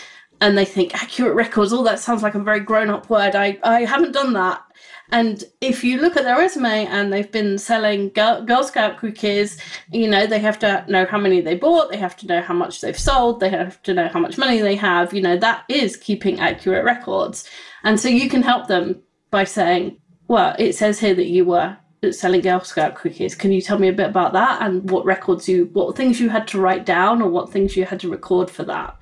And 0.41 0.57
they 0.57 0.65
think 0.65 0.93
accurate 0.95 1.35
records 1.35 1.73
oh 1.73 1.83
that 1.83 1.99
sounds 1.99 2.21
like 2.23 2.35
a 2.35 2.39
very 2.39 2.59
grown 2.59 2.89
up 2.89 3.09
word. 3.09 3.35
I 3.35 3.57
i 3.63 3.83
haven't 3.85 4.13
done 4.13 4.33
that. 4.33 4.63
And 5.09 5.43
if 5.61 5.85
you 5.85 6.01
look 6.01 6.17
at 6.17 6.25
their 6.25 6.37
resume 6.37 6.85
and 6.85 7.13
they've 7.13 7.31
been 7.31 7.57
selling 7.57 8.09
girl, 8.09 8.43
girl 8.43 8.63
scout 8.63 8.97
cookies 8.97 9.57
you 9.91 10.07
know 10.07 10.27
they 10.27 10.39
have 10.39 10.59
to 10.59 10.85
know 10.87 11.05
how 11.05 11.17
many 11.17 11.41
they 11.41 11.55
bought 11.55 11.89
they 11.89 11.97
have 11.97 12.17
to 12.17 12.27
know 12.27 12.41
how 12.41 12.53
much 12.53 12.81
they've 12.81 12.99
sold 12.99 13.39
they 13.39 13.49
have 13.49 13.81
to 13.83 13.93
know 13.93 14.07
how 14.09 14.19
much 14.19 14.37
money 14.37 14.59
they 14.59 14.75
have 14.75 15.13
you 15.13 15.21
know 15.21 15.37
that 15.37 15.63
is 15.69 15.97
keeping 15.97 16.39
accurate 16.39 16.85
records. 16.85 17.49
And 17.83 17.99
so 17.99 18.09
you 18.09 18.29
can 18.29 18.43
help 18.43 18.67
them 18.67 19.01
by 19.31 19.43
saying 19.43 19.97
well 20.27 20.55
it 20.59 20.73
says 20.75 20.99
here 20.99 21.15
that 21.15 21.27
you 21.27 21.45
were 21.45 21.77
selling 22.11 22.41
girl 22.41 22.59
scout 22.63 22.93
cookies. 22.93 23.33
Can 23.33 23.51
you 23.51 23.59
tell 23.59 23.79
me 23.79 23.87
a 23.87 23.93
bit 23.93 24.09
about 24.09 24.33
that 24.33 24.61
and 24.61 24.89
what 24.91 25.05
records 25.05 25.49
you 25.49 25.69
what 25.73 25.95
things 25.95 26.19
you 26.19 26.29
had 26.29 26.47
to 26.49 26.59
write 26.59 26.85
down 26.85 27.23
or 27.23 27.29
what 27.29 27.51
things 27.51 27.75
you 27.75 27.85
had 27.85 27.99
to 28.01 28.09
record 28.09 28.51
for 28.51 28.63
that 28.65 28.95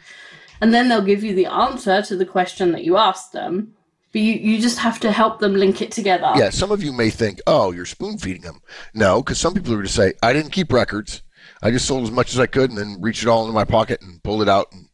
and 0.61 0.73
then 0.73 0.89
they'll 0.89 1.01
give 1.01 1.23
you 1.23 1.35
the 1.35 1.45
answer 1.45 2.01
to 2.01 2.15
the 2.15 2.25
question 2.25 2.71
that 2.71 2.83
you 2.83 2.97
asked 2.97 3.33
them. 3.33 3.73
But 4.11 4.21
you, 4.21 4.33
you 4.33 4.61
just 4.61 4.79
have 4.79 4.99
to 5.01 5.11
help 5.11 5.39
them 5.39 5.55
link 5.55 5.81
it 5.81 5.91
together. 5.91 6.31
Yeah, 6.37 6.49
some 6.49 6.71
of 6.71 6.81
you 6.81 6.93
may 6.93 7.09
think, 7.09 7.41
oh, 7.45 7.71
you're 7.71 7.85
spoon 7.85 8.17
feeding 8.17 8.43
them. 8.43 8.61
No, 8.93 9.21
because 9.21 9.39
some 9.39 9.53
people 9.53 9.73
are 9.73 9.75
going 9.75 9.87
to 9.87 9.91
say, 9.91 10.13
I 10.23 10.31
didn't 10.31 10.51
keep 10.51 10.71
records. 10.71 11.21
I 11.61 11.71
just 11.71 11.85
sold 11.85 12.03
as 12.03 12.11
much 12.11 12.31
as 12.31 12.39
I 12.39 12.45
could 12.45 12.69
and 12.69 12.79
then 12.79 13.01
reached 13.01 13.23
it 13.23 13.27
all 13.27 13.41
into 13.43 13.53
my 13.53 13.65
pocket 13.65 14.01
and 14.01 14.23
pulled 14.23 14.41
it 14.41 14.49
out 14.49 14.67
and 14.71 14.87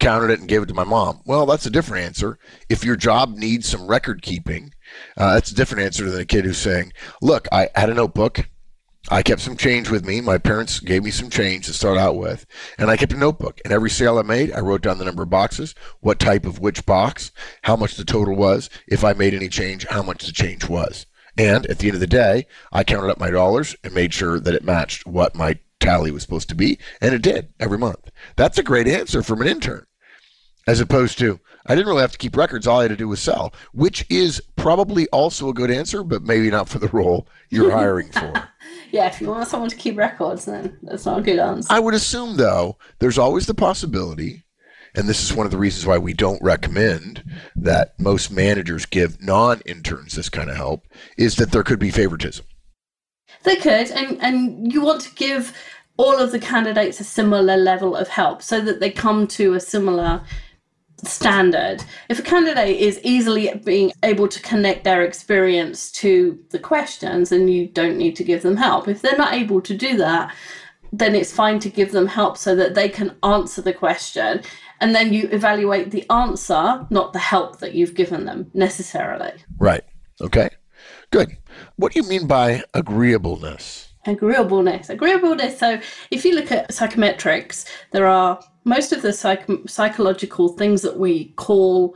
counted 0.00 0.30
it 0.30 0.40
and 0.40 0.48
gave 0.48 0.62
it 0.62 0.66
to 0.66 0.74
my 0.74 0.84
mom. 0.84 1.20
Well, 1.24 1.46
that's 1.46 1.66
a 1.66 1.70
different 1.70 2.04
answer. 2.04 2.38
If 2.68 2.84
your 2.84 2.96
job 2.96 3.36
needs 3.36 3.68
some 3.68 3.86
record 3.86 4.22
keeping, 4.22 4.72
uh, 5.16 5.34
that's 5.34 5.52
a 5.52 5.54
different 5.54 5.84
answer 5.84 6.10
than 6.10 6.20
a 6.20 6.26
kid 6.26 6.44
who's 6.44 6.58
saying, 6.58 6.92
look, 7.22 7.46
I 7.52 7.68
had 7.74 7.90
a 7.90 7.94
notebook. 7.94 8.48
I 9.10 9.22
kept 9.22 9.42
some 9.42 9.56
change 9.56 9.90
with 9.90 10.06
me. 10.06 10.22
My 10.22 10.38
parents 10.38 10.80
gave 10.80 11.04
me 11.04 11.10
some 11.10 11.28
change 11.28 11.66
to 11.66 11.74
start 11.74 11.98
out 11.98 12.16
with, 12.16 12.46
and 12.78 12.90
I 12.90 12.96
kept 12.96 13.12
a 13.12 13.16
notebook. 13.16 13.60
And 13.62 13.72
every 13.72 13.90
sale 13.90 14.18
I 14.18 14.22
made, 14.22 14.50
I 14.52 14.60
wrote 14.60 14.80
down 14.80 14.96
the 14.96 15.04
number 15.04 15.22
of 15.22 15.30
boxes, 15.30 15.74
what 16.00 16.18
type 16.18 16.46
of 16.46 16.58
which 16.58 16.86
box, 16.86 17.30
how 17.62 17.76
much 17.76 17.96
the 17.96 18.04
total 18.04 18.34
was, 18.34 18.70
if 18.88 19.04
I 19.04 19.12
made 19.12 19.34
any 19.34 19.48
change, 19.48 19.86
how 19.88 20.02
much 20.02 20.24
the 20.24 20.32
change 20.32 20.68
was. 20.68 21.04
And 21.36 21.66
at 21.66 21.80
the 21.80 21.88
end 21.88 21.96
of 21.96 22.00
the 22.00 22.06
day, 22.06 22.46
I 22.72 22.82
counted 22.82 23.10
up 23.10 23.20
my 23.20 23.30
dollars 23.30 23.76
and 23.84 23.92
made 23.92 24.14
sure 24.14 24.40
that 24.40 24.54
it 24.54 24.64
matched 24.64 25.06
what 25.06 25.34
my 25.34 25.58
tally 25.80 26.10
was 26.10 26.22
supposed 26.22 26.48
to 26.48 26.54
be, 26.54 26.78
and 27.02 27.14
it 27.14 27.20
did 27.20 27.48
every 27.60 27.76
month. 27.76 28.10
That's 28.36 28.56
a 28.56 28.62
great 28.62 28.88
answer 28.88 29.22
from 29.22 29.42
an 29.42 29.48
intern, 29.48 29.86
as 30.66 30.80
opposed 30.80 31.18
to 31.18 31.40
I 31.66 31.74
didn't 31.74 31.88
really 31.88 32.02
have 32.02 32.12
to 32.12 32.18
keep 32.18 32.36
records. 32.36 32.66
All 32.66 32.80
I 32.80 32.84
had 32.84 32.90
to 32.90 32.96
do 32.96 33.08
was 33.08 33.20
sell, 33.20 33.52
which 33.72 34.06
is 34.08 34.40
probably 34.56 35.08
also 35.08 35.48
a 35.48 35.54
good 35.54 35.70
answer, 35.70 36.02
but 36.02 36.22
maybe 36.22 36.50
not 36.50 36.68
for 36.68 36.78
the 36.78 36.88
role 36.88 37.26
you're 37.50 37.70
hiring 37.76 38.10
for. 38.10 38.48
Yeah, 38.94 39.08
if 39.08 39.20
you 39.20 39.26
want 39.26 39.48
someone 39.48 39.70
to 39.70 39.74
keep 39.74 39.98
records, 39.98 40.44
then 40.44 40.78
that's 40.84 41.04
not 41.04 41.18
a 41.18 41.22
good 41.22 41.40
answer. 41.40 41.66
I 41.68 41.80
would 41.80 41.94
assume, 41.94 42.36
though, 42.36 42.78
there's 43.00 43.18
always 43.18 43.46
the 43.46 43.52
possibility, 43.52 44.44
and 44.94 45.08
this 45.08 45.20
is 45.20 45.34
one 45.34 45.46
of 45.46 45.50
the 45.50 45.58
reasons 45.58 45.84
why 45.84 45.98
we 45.98 46.14
don't 46.14 46.40
recommend 46.40 47.24
that 47.56 47.98
most 47.98 48.30
managers 48.30 48.86
give 48.86 49.20
non 49.20 49.62
interns 49.66 50.14
this 50.14 50.28
kind 50.28 50.48
of 50.48 50.54
help, 50.54 50.86
is 51.18 51.34
that 51.36 51.50
there 51.50 51.64
could 51.64 51.80
be 51.80 51.90
favoritism. 51.90 52.46
They 53.42 53.56
could, 53.56 53.90
and, 53.90 54.22
and 54.22 54.72
you 54.72 54.80
want 54.80 55.00
to 55.00 55.14
give 55.16 55.56
all 55.96 56.16
of 56.16 56.30
the 56.30 56.38
candidates 56.38 57.00
a 57.00 57.04
similar 57.04 57.56
level 57.56 57.96
of 57.96 58.06
help 58.06 58.42
so 58.42 58.60
that 58.60 58.78
they 58.78 58.90
come 58.90 59.26
to 59.26 59.54
a 59.54 59.60
similar 59.60 60.22
standard. 61.04 61.84
If 62.08 62.18
a 62.18 62.22
candidate 62.22 62.78
is 62.78 63.00
easily 63.02 63.52
being 63.64 63.92
able 64.02 64.28
to 64.28 64.40
connect 64.42 64.84
their 64.84 65.02
experience 65.02 65.90
to 65.92 66.38
the 66.50 66.58
questions, 66.58 67.30
then 67.30 67.48
you 67.48 67.68
don't 67.68 67.96
need 67.96 68.16
to 68.16 68.24
give 68.24 68.42
them 68.42 68.56
help. 68.56 68.88
If 68.88 69.02
they're 69.02 69.16
not 69.16 69.34
able 69.34 69.60
to 69.62 69.76
do 69.76 69.96
that, 69.98 70.34
then 70.92 71.14
it's 71.14 71.32
fine 71.32 71.58
to 71.60 71.68
give 71.68 71.92
them 71.92 72.06
help 72.06 72.36
so 72.36 72.54
that 72.54 72.74
they 72.74 72.88
can 72.88 73.16
answer 73.22 73.60
the 73.60 73.72
question. 73.72 74.42
And 74.80 74.94
then 74.94 75.12
you 75.12 75.28
evaluate 75.30 75.90
the 75.90 76.08
answer, 76.10 76.86
not 76.90 77.12
the 77.12 77.18
help 77.18 77.58
that 77.60 77.74
you've 77.74 77.94
given 77.94 78.26
them 78.26 78.50
necessarily. 78.54 79.32
Right. 79.58 79.82
Okay. 80.20 80.50
Good. 81.10 81.36
What 81.76 81.92
do 81.92 82.00
you 82.00 82.08
mean 82.08 82.26
by 82.26 82.62
agreeableness? 82.74 83.92
Agreeableness. 84.06 84.90
Agreeableness. 84.90 85.58
So 85.58 85.80
if 86.10 86.24
you 86.24 86.34
look 86.34 86.52
at 86.52 86.70
psychometrics, 86.70 87.66
there 87.92 88.06
are 88.06 88.40
most 88.64 88.92
of 88.92 89.02
the 89.02 89.12
psych- 89.12 89.48
psychological 89.66 90.48
things 90.48 90.82
that 90.82 90.98
we 90.98 91.26
call 91.36 91.94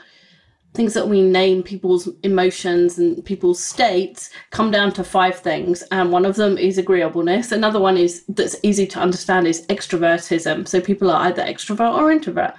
things 0.75 0.95
that 0.95 1.09
we 1.09 1.23
name 1.23 1.63
people's 1.63 2.09
emotions 2.23 2.99
and 2.99 3.25
people's 3.25 3.59
states 3.59 4.31
come 4.51 4.71
down 4.71 4.93
to 4.93 5.03
five 5.03 5.37
things 5.37 5.83
and 5.91 6.13
one 6.13 6.25
of 6.27 6.37
them 6.37 6.59
is 6.59 6.79
agreeableness. 6.79 7.51
Another 7.51 7.81
one 7.81 7.97
is 7.97 8.25
that's 8.29 8.57
easy 8.63 8.87
to 8.87 9.01
understand 9.01 9.47
is 9.47 9.67
extrovertism. 9.67 10.69
So 10.69 10.81
people 10.81 11.11
are 11.11 11.27
either 11.27 11.43
extrovert 11.43 11.95
or 11.95 12.13
introvert. 12.13 12.55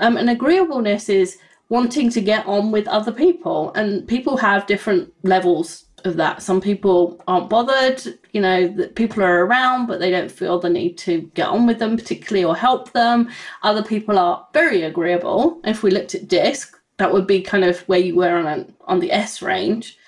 Um, 0.00 0.16
and 0.16 0.28
agreeableness 0.28 1.08
is 1.08 1.38
wanting 1.70 2.10
to 2.10 2.20
get 2.20 2.46
on 2.46 2.70
with 2.70 2.86
other 2.86 3.10
people 3.10 3.72
and 3.74 4.06
people 4.06 4.36
have 4.36 4.66
different 4.66 5.12
levels 5.22 5.83
of 6.04 6.16
that. 6.16 6.42
Some 6.42 6.60
people 6.60 7.22
aren't 7.26 7.50
bothered, 7.50 8.02
you 8.32 8.40
know, 8.40 8.68
that 8.68 8.94
people 8.94 9.22
are 9.22 9.44
around, 9.44 9.86
but 9.86 10.00
they 10.00 10.10
don't 10.10 10.30
feel 10.30 10.58
the 10.58 10.68
need 10.68 10.98
to 10.98 11.22
get 11.34 11.48
on 11.48 11.66
with 11.66 11.78
them 11.78 11.96
particularly 11.96 12.44
or 12.44 12.56
help 12.56 12.92
them. 12.92 13.30
Other 13.62 13.82
people 13.82 14.18
are 14.18 14.46
very 14.52 14.82
agreeable. 14.82 15.60
If 15.64 15.82
we 15.82 15.90
looked 15.90 16.14
at 16.14 16.28
DISC, 16.28 16.78
that 16.98 17.12
would 17.12 17.26
be 17.26 17.40
kind 17.40 17.64
of 17.64 17.80
where 17.88 17.98
you 17.98 18.16
were 18.16 18.36
on 18.36 18.46
an, 18.46 18.74
on 18.82 19.00
the 19.00 19.12
S 19.12 19.42
range. 19.42 19.98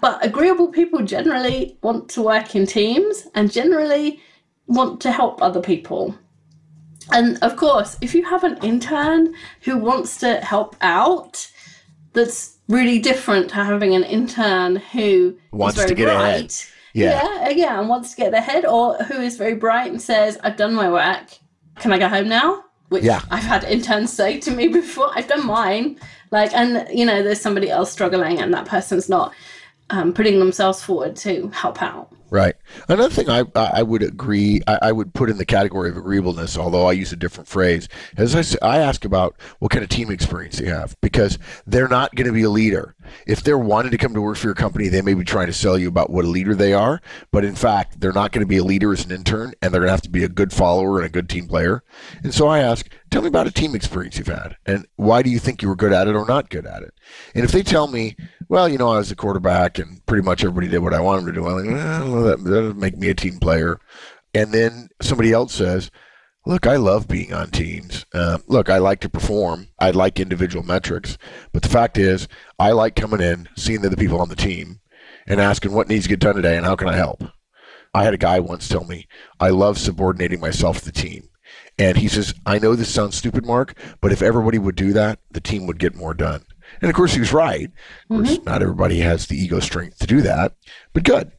But 0.00 0.24
agreeable 0.24 0.68
people 0.68 1.02
generally 1.02 1.78
want 1.82 2.08
to 2.10 2.22
work 2.22 2.54
in 2.54 2.66
teams 2.66 3.26
and 3.34 3.52
generally 3.52 4.20
want 4.66 5.00
to 5.02 5.12
help 5.12 5.42
other 5.42 5.60
people. 5.60 6.14
And 7.12 7.38
of 7.42 7.56
course, 7.56 7.96
if 8.00 8.14
you 8.14 8.24
have 8.24 8.44
an 8.44 8.58
intern 8.62 9.34
who 9.60 9.76
wants 9.76 10.16
to 10.18 10.40
help 10.40 10.76
out, 10.80 11.50
that's 12.12 12.53
really 12.68 12.98
different 12.98 13.48
to 13.50 13.56
having 13.56 13.94
an 13.94 14.04
intern 14.04 14.76
who 14.76 15.36
Wants 15.52 15.84
to 15.84 15.94
get 15.94 16.06
bright. 16.06 16.22
ahead. 16.22 16.54
Yeah. 16.94 17.22
yeah, 17.40 17.46
uh, 17.46 17.50
yeah, 17.50 17.80
and 17.80 17.88
wants 17.88 18.10
to 18.10 18.16
get 18.16 18.34
ahead, 18.34 18.64
or 18.64 18.94
who 18.98 19.20
is 19.20 19.36
very 19.36 19.54
bright 19.54 19.90
and 19.90 20.00
says, 20.00 20.38
"I've 20.44 20.56
done 20.56 20.74
my 20.74 20.88
work. 20.90 21.26
Can 21.80 21.92
I 21.92 21.98
go 21.98 22.08
home 22.08 22.28
now?" 22.28 22.64
Which 22.88 23.02
Yeah. 23.02 23.20
I've 23.30 23.42
had 23.42 23.64
interns 23.64 24.12
say 24.12 24.38
to 24.40 24.50
me 24.52 24.68
before. 24.80 25.10
I've 25.16 25.26
done 25.26 25.44
mine, 25.44 25.98
like, 26.30 26.54
and 26.54 26.86
you 26.96 27.04
know, 27.04 27.22
there's 27.22 27.40
somebody 27.40 27.68
else 27.68 27.90
struggling, 27.90 28.38
and 28.38 28.54
that 28.54 28.66
person's 28.66 29.08
not 29.08 29.32
um, 29.94 30.12
putting 30.12 30.38
themselves 30.38 30.82
forward 30.82 31.16
to 31.16 31.48
help 31.48 31.80
out. 31.82 32.10
Right. 32.30 32.56
Another 32.88 33.14
thing 33.14 33.30
I 33.30 33.44
I 33.54 33.84
would 33.84 34.02
agree 34.02 34.60
I, 34.66 34.78
I 34.82 34.92
would 34.92 35.14
put 35.14 35.30
in 35.30 35.38
the 35.38 35.44
category 35.44 35.88
of 35.88 35.96
agreeableness, 35.96 36.58
although 36.58 36.86
I 36.86 36.92
use 36.92 37.12
a 37.12 37.16
different 37.16 37.46
phrase. 37.46 37.88
As 38.16 38.34
I 38.34 38.40
say, 38.40 38.58
I 38.60 38.78
ask 38.78 39.04
about 39.04 39.36
what 39.60 39.70
kind 39.70 39.84
of 39.84 39.88
team 39.88 40.10
experience 40.10 40.58
you 40.58 40.66
have 40.66 40.96
because 41.00 41.38
they're 41.64 41.86
not 41.86 42.12
going 42.16 42.26
to 42.26 42.32
be 42.32 42.42
a 42.42 42.50
leader. 42.50 42.96
If 43.28 43.44
they're 43.44 43.58
wanting 43.58 43.92
to 43.92 43.98
come 43.98 44.14
to 44.14 44.20
work 44.20 44.36
for 44.36 44.48
your 44.48 44.54
company, 44.54 44.88
they 44.88 45.02
may 45.02 45.14
be 45.14 45.22
trying 45.22 45.46
to 45.46 45.52
sell 45.52 45.78
you 45.78 45.86
about 45.86 46.10
what 46.10 46.24
a 46.24 46.28
leader 46.28 46.56
they 46.56 46.72
are, 46.72 47.00
but 47.30 47.44
in 47.44 47.54
fact, 47.54 48.00
they're 48.00 48.12
not 48.12 48.32
going 48.32 48.40
to 48.40 48.48
be 48.48 48.56
a 48.56 48.64
leader 48.64 48.92
as 48.92 49.04
an 49.04 49.12
intern, 49.12 49.52
and 49.62 49.72
they're 49.72 49.82
going 49.82 49.88
to 49.88 49.92
have 49.92 50.02
to 50.02 50.10
be 50.10 50.24
a 50.24 50.28
good 50.28 50.52
follower 50.52 50.98
and 50.98 51.06
a 51.06 51.10
good 51.10 51.28
team 51.28 51.46
player. 51.46 51.84
And 52.24 52.34
so 52.34 52.48
I 52.48 52.58
ask, 52.58 52.88
tell 53.14 53.22
me 53.22 53.28
about 53.28 53.46
a 53.46 53.52
team 53.52 53.76
experience 53.76 54.18
you've 54.18 54.26
had, 54.26 54.56
and 54.66 54.88
why 54.96 55.22
do 55.22 55.30
you 55.30 55.38
think 55.38 55.62
you 55.62 55.68
were 55.68 55.76
good 55.76 55.92
at 55.92 56.08
it 56.08 56.16
or 56.16 56.26
not 56.26 56.50
good 56.50 56.66
at 56.66 56.82
it? 56.82 56.92
And 57.36 57.44
if 57.44 57.52
they 57.52 57.62
tell 57.62 57.86
me, 57.86 58.16
well, 58.48 58.68
you 58.68 58.76
know, 58.76 58.90
I 58.90 58.98
was 58.98 59.12
a 59.12 59.14
quarterback 59.14 59.78
and 59.78 60.04
pretty 60.04 60.24
much 60.24 60.42
everybody 60.42 60.66
did 60.66 60.80
what 60.80 60.94
I 60.94 61.00
wanted 61.00 61.20
them 61.20 61.34
to 61.34 61.40
do, 61.40 61.46
I'm 61.46 61.64
like, 61.64 62.10
well, 62.10 62.22
that, 62.24 62.42
that 62.42 62.50
doesn't 62.50 62.76
make 62.76 62.98
me 62.98 63.10
a 63.10 63.14
team 63.14 63.38
player. 63.38 63.78
And 64.34 64.50
then 64.50 64.88
somebody 65.00 65.30
else 65.30 65.54
says, 65.54 65.92
look, 66.44 66.66
I 66.66 66.74
love 66.74 67.06
being 67.06 67.32
on 67.32 67.50
teams. 67.50 68.04
Uh, 68.12 68.38
look, 68.48 68.68
I 68.68 68.78
like 68.78 68.98
to 69.02 69.08
perform. 69.08 69.68
I 69.78 69.92
like 69.92 70.18
individual 70.18 70.64
metrics. 70.64 71.16
But 71.52 71.62
the 71.62 71.68
fact 71.68 71.96
is, 71.96 72.26
I 72.58 72.72
like 72.72 72.96
coming 72.96 73.20
in, 73.20 73.48
seeing 73.56 73.82
the 73.82 73.96
people 73.96 74.20
on 74.20 74.28
the 74.28 74.34
team, 74.34 74.80
and 75.28 75.40
asking 75.40 75.70
what 75.70 75.88
needs 75.88 76.06
to 76.06 76.08
get 76.08 76.18
done 76.18 76.34
today 76.34 76.56
and 76.56 76.66
how 76.66 76.74
can 76.74 76.88
I 76.88 76.96
help. 76.96 77.22
I 77.94 78.02
had 78.02 78.12
a 78.12 78.18
guy 78.18 78.40
once 78.40 78.66
tell 78.66 78.84
me, 78.84 79.06
I 79.38 79.50
love 79.50 79.78
subordinating 79.78 80.40
myself 80.40 80.80
to 80.80 80.86
the 80.86 80.90
team. 80.90 81.28
And 81.78 81.96
he 81.96 82.08
says, 82.08 82.34
I 82.46 82.58
know 82.58 82.74
this 82.74 82.92
sounds 82.92 83.16
stupid, 83.16 83.44
Mark, 83.44 83.76
but 84.00 84.12
if 84.12 84.22
everybody 84.22 84.58
would 84.58 84.76
do 84.76 84.92
that, 84.92 85.18
the 85.30 85.40
team 85.40 85.66
would 85.66 85.78
get 85.78 85.94
more 85.94 86.14
done. 86.14 86.44
And 86.80 86.88
of 86.88 86.96
course, 86.96 87.14
he 87.14 87.20
was 87.20 87.32
right. 87.32 87.70
Of 88.10 88.16
course, 88.16 88.36
mm-hmm. 88.36 88.44
not 88.44 88.62
everybody 88.62 89.00
has 89.00 89.26
the 89.26 89.36
ego 89.36 89.60
strength 89.60 89.98
to 89.98 90.06
do 90.06 90.22
that, 90.22 90.54
but 90.92 91.04
good. 91.04 91.32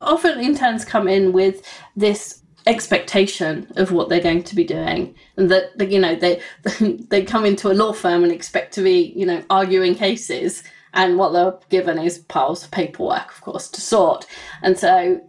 often 0.00 0.40
interns 0.40 0.84
come 0.84 1.08
in 1.08 1.32
with 1.32 1.62
this 1.94 2.42
expectation 2.66 3.70
of 3.76 3.92
what 3.92 4.08
they're 4.08 4.20
going 4.20 4.42
to 4.42 4.56
be 4.56 4.64
doing 4.64 5.14
and 5.36 5.50
that 5.50 5.76
that, 5.78 5.90
you 5.90 6.00
know 6.00 6.16
they 6.16 6.40
they 7.10 7.22
come 7.22 7.44
into 7.44 7.70
a 7.70 7.74
law 7.74 7.92
firm 7.92 8.24
and 8.24 8.32
expect 8.32 8.74
to 8.74 8.82
be 8.82 9.12
you 9.14 9.24
know 9.24 9.42
arguing 9.50 9.94
cases 9.94 10.64
and 10.92 11.16
what 11.16 11.32
they're 11.32 11.54
given 11.70 11.96
is 11.98 12.18
piles 12.18 12.64
of 12.64 12.70
paperwork 12.72 13.30
of 13.30 13.40
course 13.40 13.68
to 13.68 13.80
sort 13.80 14.26
and 14.62 14.76
so 14.76 15.20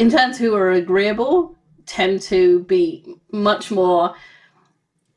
interns 0.00 0.38
who 0.38 0.54
are 0.56 0.72
agreeable 0.72 1.56
tend 1.86 2.22
to 2.22 2.60
be 2.64 3.16
much 3.30 3.70
more 3.70 4.14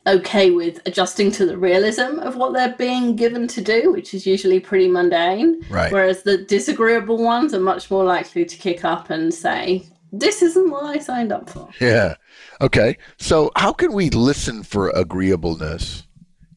okay 0.07 0.51
with 0.51 0.79
adjusting 0.85 1.31
to 1.31 1.45
the 1.45 1.57
realism 1.57 2.19
of 2.19 2.35
what 2.35 2.53
they're 2.53 2.75
being 2.77 3.15
given 3.15 3.47
to 3.47 3.61
do, 3.61 3.91
which 3.91 4.13
is 4.13 4.25
usually 4.25 4.59
pretty 4.59 4.87
mundane. 4.87 5.61
Right. 5.69 5.91
Whereas 5.91 6.23
the 6.23 6.37
disagreeable 6.37 7.17
ones 7.17 7.53
are 7.53 7.59
much 7.59 7.89
more 7.89 8.03
likely 8.03 8.45
to 8.45 8.57
kick 8.57 8.85
up 8.85 9.09
and 9.09 9.33
say, 9.33 9.83
This 10.11 10.41
isn't 10.41 10.69
what 10.69 10.83
I 10.83 10.99
signed 10.99 11.31
up 11.31 11.49
for. 11.49 11.69
Yeah. 11.81 12.15
Okay. 12.61 12.97
So, 13.17 13.51
how 13.55 13.73
can 13.73 13.93
we 13.93 14.09
listen 14.09 14.63
for 14.63 14.89
agreeableness 14.89 16.03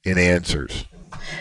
in 0.05 0.19
answers? 0.19 0.85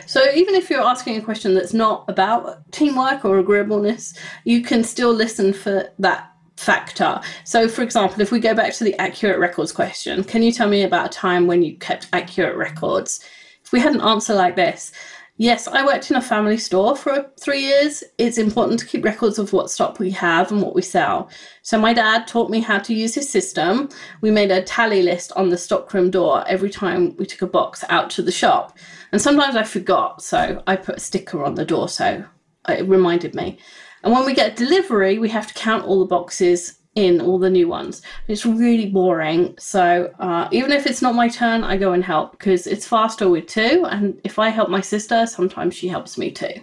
So 0.05 0.23
even 0.33 0.55
if 0.55 0.69
you're 0.69 0.81
asking 0.81 1.17
a 1.17 1.21
question 1.21 1.53
that's 1.53 1.73
not 1.73 2.05
about 2.07 2.71
teamwork 2.71 3.23
or 3.25 3.37
agreeableness, 3.39 4.13
you 4.43 4.61
can 4.61 4.83
still 4.83 5.13
listen 5.13 5.53
for 5.53 5.89
that 5.99 6.33
factor. 6.57 7.21
So 7.43 7.69
for 7.69 7.83
example, 7.83 8.21
if 8.21 8.31
we 8.31 8.39
go 8.39 8.53
back 8.53 8.73
to 8.73 8.83
the 8.83 8.99
accurate 8.99 9.39
records 9.39 9.71
question, 9.71 10.23
can 10.23 10.43
you 10.43 10.51
tell 10.51 10.67
me 10.67 10.83
about 10.83 11.07
a 11.07 11.09
time 11.09 11.47
when 11.47 11.61
you 11.61 11.77
kept 11.77 12.09
accurate 12.11 12.57
records? 12.57 13.19
If 13.63 13.71
we 13.71 13.79
had 13.79 13.93
an 13.93 14.01
answer 14.01 14.33
like 14.33 14.55
this, 14.55 14.91
yes, 15.37 15.67
I 15.67 15.85
worked 15.85 16.09
in 16.09 16.17
a 16.17 16.21
family 16.21 16.57
store 16.57 16.95
for 16.95 17.29
three 17.39 17.61
years. 17.61 18.03
It's 18.17 18.37
important 18.37 18.79
to 18.79 18.85
keep 18.85 19.05
records 19.05 19.37
of 19.37 19.53
what 19.53 19.69
stock 19.69 19.99
we 19.99 20.09
have 20.11 20.51
and 20.51 20.61
what 20.61 20.73
we 20.73 20.81
sell. 20.81 21.29
So 21.61 21.79
my 21.79 21.93
dad 21.93 22.27
taught 22.27 22.49
me 22.49 22.59
how 22.59 22.79
to 22.79 22.93
use 22.93 23.13
his 23.13 23.29
system. 23.29 23.89
We 24.21 24.31
made 24.31 24.51
a 24.51 24.63
tally 24.63 25.03
list 25.03 25.31
on 25.35 25.49
the 25.49 25.57
stockroom 25.57 26.09
door 26.09 26.43
every 26.47 26.69
time 26.69 27.15
we 27.17 27.25
took 27.25 27.43
a 27.43 27.47
box 27.47 27.83
out 27.89 28.09
to 28.11 28.21
the 28.21 28.31
shop. 28.31 28.77
And 29.11 29.21
sometimes 29.21 29.55
I 29.55 29.63
forgot, 29.63 30.23
so 30.23 30.61
I 30.65 30.75
put 30.75 30.97
a 30.97 31.01
sticker 31.01 31.43
on 31.43 31.55
the 31.55 31.65
door 31.65 31.87
so 31.87 32.25
it 32.67 32.87
reminded 32.87 33.35
me. 33.35 33.59
And 34.07 34.15
when 34.15 34.25
we 34.25 34.33
get 34.33 34.55
delivery, 34.55 35.19
we 35.19 35.27
have 35.27 35.47
to 35.47 35.53
count 35.53 35.83
all 35.83 35.99
the 35.99 36.05
boxes 36.05 36.77
in, 36.95 37.19
all 37.19 37.37
the 37.37 37.49
new 37.49 37.67
ones. 37.67 38.01
It's 38.29 38.45
really 38.45 38.85
boring. 38.85 39.53
So 39.59 40.13
uh, 40.17 40.47
even 40.53 40.71
if 40.71 40.87
it's 40.87 41.01
not 41.01 41.13
my 41.13 41.27
turn, 41.27 41.65
I 41.65 41.75
go 41.75 41.91
and 41.91 42.01
help 42.01 42.31
because 42.31 42.67
it's 42.67 42.87
faster 42.87 43.27
with 43.27 43.47
two. 43.47 43.85
And 43.89 44.17
if 44.23 44.39
I 44.39 44.47
help 44.47 44.69
my 44.69 44.79
sister, 44.79 45.25
sometimes 45.25 45.75
she 45.75 45.89
helps 45.89 46.17
me 46.17 46.31
too. 46.31 46.53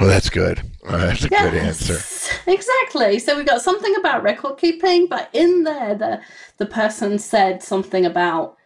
Well, 0.00 0.08
that's 0.08 0.30
good. 0.30 0.62
That's 0.88 1.24
a 1.24 1.28
good 1.28 1.52
answer. 1.54 1.98
Exactly. 2.46 3.18
So 3.18 3.36
we 3.36 3.44
got 3.44 3.60
something 3.60 3.94
about 3.96 4.22
record 4.22 4.56
keeping, 4.56 5.06
but 5.06 5.28
in 5.34 5.64
there, 5.64 5.94
the 5.94 6.22
the 6.56 6.66
person 6.66 7.18
said 7.18 7.62
something 7.62 8.06
about 8.06 8.56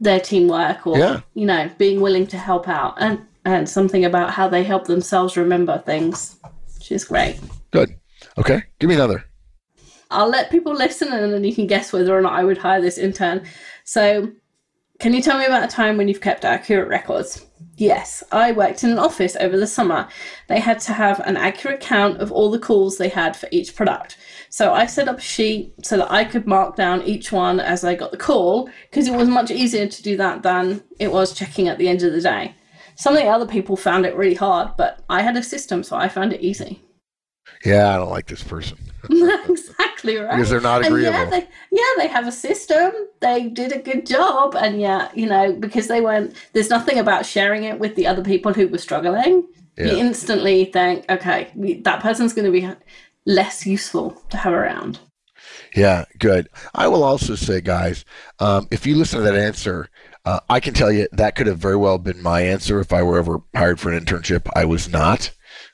their 0.00 0.18
teamwork 0.18 0.88
or 0.88 0.98
Yeah. 0.98 1.20
you 1.34 1.46
know 1.46 1.70
being 1.78 2.00
willing 2.00 2.26
to 2.26 2.36
help 2.36 2.68
out, 2.68 2.94
and 2.98 3.20
and 3.44 3.68
something 3.68 4.04
about 4.04 4.30
how 4.30 4.48
they 4.48 4.64
help 4.64 4.88
themselves 4.88 5.36
remember 5.36 5.78
things, 5.86 6.36
is 6.94 7.04
great. 7.04 7.38
Good. 7.70 7.94
Okay. 8.36 8.62
Give 8.78 8.88
me 8.88 8.94
another. 8.94 9.24
I'll 10.10 10.28
let 10.28 10.50
people 10.50 10.74
listen, 10.74 11.12
and 11.12 11.32
then 11.32 11.44
you 11.44 11.54
can 11.54 11.66
guess 11.66 11.92
whether 11.92 12.16
or 12.16 12.22
not 12.22 12.32
I 12.32 12.44
would 12.44 12.58
hire 12.58 12.80
this 12.80 12.98
intern. 12.98 13.44
So, 13.84 14.32
can 15.00 15.12
you 15.12 15.22
tell 15.22 15.38
me 15.38 15.44
about 15.44 15.64
a 15.64 15.68
time 15.68 15.96
when 15.96 16.08
you've 16.08 16.20
kept 16.20 16.44
accurate 16.44 16.88
records? 16.88 17.44
Yes, 17.76 18.24
I 18.32 18.50
worked 18.52 18.82
in 18.82 18.90
an 18.90 18.98
office 18.98 19.36
over 19.38 19.56
the 19.56 19.66
summer. 19.66 20.08
They 20.48 20.58
had 20.58 20.80
to 20.80 20.92
have 20.92 21.20
an 21.20 21.36
accurate 21.36 21.80
count 21.80 22.20
of 22.20 22.32
all 22.32 22.50
the 22.50 22.58
calls 22.58 22.98
they 22.98 23.08
had 23.08 23.36
for 23.36 23.48
each 23.52 23.76
product. 23.76 24.16
So 24.48 24.72
I 24.72 24.86
set 24.86 25.06
up 25.06 25.18
a 25.18 25.20
sheet 25.20 25.74
so 25.84 25.98
that 25.98 26.10
I 26.10 26.24
could 26.24 26.46
mark 26.46 26.74
down 26.74 27.02
each 27.02 27.30
one 27.30 27.60
as 27.60 27.84
I 27.84 27.94
got 27.94 28.10
the 28.10 28.16
call 28.16 28.68
because 28.90 29.06
it 29.06 29.14
was 29.14 29.28
much 29.28 29.52
easier 29.52 29.86
to 29.86 30.02
do 30.02 30.16
that 30.16 30.42
than 30.42 30.82
it 30.98 31.12
was 31.12 31.34
checking 31.34 31.68
at 31.68 31.78
the 31.78 31.88
end 31.88 32.02
of 32.02 32.12
the 32.12 32.20
day. 32.20 32.54
Some 32.98 33.14
of 33.14 33.22
the 33.22 33.28
other 33.28 33.46
people 33.46 33.76
found 33.76 34.04
it 34.06 34.16
really 34.16 34.34
hard, 34.34 34.70
but 34.76 35.04
I 35.08 35.22
had 35.22 35.36
a 35.36 35.42
system, 35.42 35.84
so 35.84 35.96
I 35.96 36.08
found 36.08 36.32
it 36.32 36.40
easy. 36.40 36.82
Yeah, 37.64 37.94
I 37.94 37.96
don't 37.96 38.10
like 38.10 38.26
this 38.26 38.42
person 38.42 38.76
exactly 39.48 40.16
right. 40.16 40.30
because 40.36 40.50
they're 40.50 40.60
not 40.60 40.84
And 40.84 40.86
agreeable. 40.94 41.18
yeah, 41.18 41.30
they, 41.30 41.48
yeah, 41.72 41.92
they 41.96 42.08
have 42.08 42.26
a 42.26 42.32
system. 42.32 42.90
They 43.20 43.48
did 43.48 43.72
a 43.72 43.78
good 43.78 44.04
job, 44.04 44.56
and 44.56 44.80
yeah, 44.80 45.10
you 45.14 45.26
know, 45.26 45.52
because 45.52 45.86
they 45.86 46.00
weren't. 46.00 46.34
There's 46.52 46.70
nothing 46.70 46.98
about 46.98 47.24
sharing 47.24 47.64
it 47.64 47.78
with 47.78 47.94
the 47.94 48.06
other 48.06 48.22
people 48.22 48.52
who 48.52 48.68
were 48.68 48.78
struggling. 48.78 49.46
Yeah. 49.76 49.92
You 49.92 49.96
instantly 49.98 50.64
think, 50.66 51.04
okay, 51.08 51.50
we, 51.54 51.80
that 51.82 52.02
person's 52.02 52.32
going 52.32 52.46
to 52.46 52.60
be 52.60 52.68
less 53.26 53.64
useful 53.64 54.20
to 54.30 54.36
have 54.36 54.52
around. 54.52 54.98
Yeah, 55.76 56.04
good. 56.18 56.48
I 56.74 56.88
will 56.88 57.04
also 57.04 57.34
say, 57.36 57.60
guys, 57.60 58.04
um, 58.40 58.66
if 58.70 58.86
you 58.86 58.96
listen 58.96 59.20
to 59.20 59.24
that 59.24 59.38
answer, 59.38 59.88
uh, 60.28 60.40
I 60.50 60.60
can 60.60 60.74
tell 60.74 60.92
you 60.92 61.08
that 61.12 61.36
could 61.36 61.46
have 61.46 61.56
very 61.56 61.76
well 61.76 61.96
been 61.96 62.22
my 62.22 62.42
answer 62.42 62.80
if 62.80 62.92
I 62.92 63.02
were 63.02 63.18
ever 63.18 63.38
hired 63.54 63.80
for 63.80 63.90
an 63.90 64.04
internship. 64.04 64.46
I 64.54 64.66
was 64.66 64.86
not. 64.86 65.30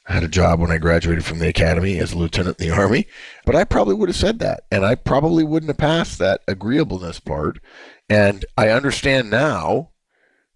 I 0.06 0.12
had 0.12 0.22
a 0.22 0.28
job 0.28 0.60
when 0.60 0.70
I 0.70 0.78
graduated 0.78 1.24
from 1.24 1.40
the 1.40 1.48
academy 1.48 1.98
as 1.98 2.12
a 2.12 2.18
lieutenant 2.18 2.60
in 2.60 2.68
the 2.68 2.74
army, 2.74 3.08
but 3.44 3.56
I 3.56 3.64
probably 3.64 3.94
would 3.94 4.08
have 4.08 4.14
said 4.14 4.38
that, 4.38 4.62
and 4.70 4.86
I 4.86 4.94
probably 4.94 5.42
wouldn't 5.42 5.70
have 5.70 5.78
passed 5.78 6.20
that 6.20 6.42
agreeableness 6.46 7.18
part. 7.18 7.58
And 8.08 8.44
I 8.56 8.68
understand 8.68 9.28
now 9.28 9.90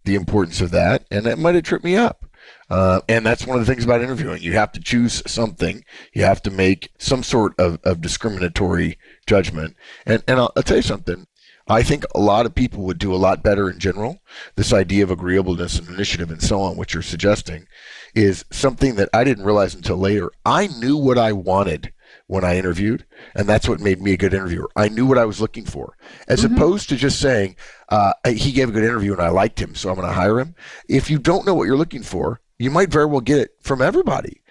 the 0.05 0.15
importance 0.15 0.61
of 0.61 0.71
that, 0.71 1.05
and 1.11 1.27
that 1.27 1.41
might 1.41 1.57
have 1.57 1.65
tripped 1.65 1.85
me 1.85 1.97
up. 1.97 2.25
Uh, 2.71 3.01
and 3.09 3.27
that's 3.27 3.49
one 3.49 3.59
of 3.59 3.67
the 3.67 3.73
things 3.73 3.85
about 3.85 4.01
interviewing. 4.01 4.43
You 4.43 4.53
have 4.53 4.71
to 4.73 4.81
choose 4.81 5.25
something. 5.27 5.85
You 6.13 6.23
have 6.23 6.41
to 6.43 6.53
make 6.53 6.93
some 6.99 7.25
sort 7.25 7.59
of, 7.59 7.81
of 7.83 8.01
discriminatory 8.01 8.97
judgment. 9.27 9.75
And, 10.07 10.23
and 10.29 10.39
I'll, 10.39 10.53
I'll 10.55 10.63
tell 10.63 10.77
you 10.77 10.83
something. 10.83 11.27
I 11.69 11.83
think 11.83 12.05
a 12.15 12.21
lot 12.21 12.47
of 12.47 12.55
people 12.55 12.85
would 12.85 12.99
do 12.99 13.15
a 13.15 13.17
lot 13.17 13.43
better 13.43 13.69
in 13.71 13.79
general. 13.79 14.21
This 14.57 14.73
idea 14.73 15.05
of 15.05 15.11
agreeableness 15.11 15.79
and 15.79 15.89
initiative 15.89 16.31
and 16.31 16.43
so 16.43 16.61
on, 16.63 16.77
which 16.77 16.95
you're 16.95 17.03
suggesting, 17.03 17.67
is 18.15 18.45
something 18.51 18.95
that 18.97 19.11
I 19.13 19.25
didn't 19.25 19.45
realize 19.45 19.75
until 19.75 19.97
later. 19.97 20.31
I 20.47 20.69
knew 20.69 20.97
what 20.97 21.19
I 21.19 21.33
wanted 21.33 21.93
when 22.27 22.45
I 22.45 22.57
interviewed, 22.57 23.07
and 23.35 23.49
that's 23.49 23.69
what 23.69 23.81
made 23.81 24.01
me 24.01 24.13
a 24.13 24.17
good 24.17 24.35
interviewer. 24.35 24.71
I 24.77 24.89
knew 24.89 25.07
what 25.07 25.19
I 25.19 25.25
was 25.25 25.41
looking 25.41 25.65
for, 25.65 25.97
as 26.27 26.45
opposed 26.45 26.89
to 26.89 26.97
just 26.97 27.21
saying 27.21 27.57
uh, 27.89 28.13
he 28.27 28.53
gave 28.53 28.69
a 28.69 28.73
good 28.73 28.85
interview 28.85 29.13
and 29.13 29.23
I 29.23 29.31
liked 29.31 29.61
him, 29.61 29.75
so 29.75 29.89
I'm 29.89 29.97
going 29.97 30.07
to 30.07 30.13
hire 30.15 30.39
him. 30.39 30.55
If 30.89 31.11
you 31.11 31.19
don't 31.19 31.47
know 31.47 31.55
what 31.55 31.65
you're 31.65 31.77
looking 31.77 32.03
for, 32.03 32.41
you 32.59 32.71
might 32.71 32.91
very 32.91 33.07
well 33.07 33.21
get 33.21 33.39
it 33.39 33.51
from 33.61 33.81
everybody. 33.81 34.43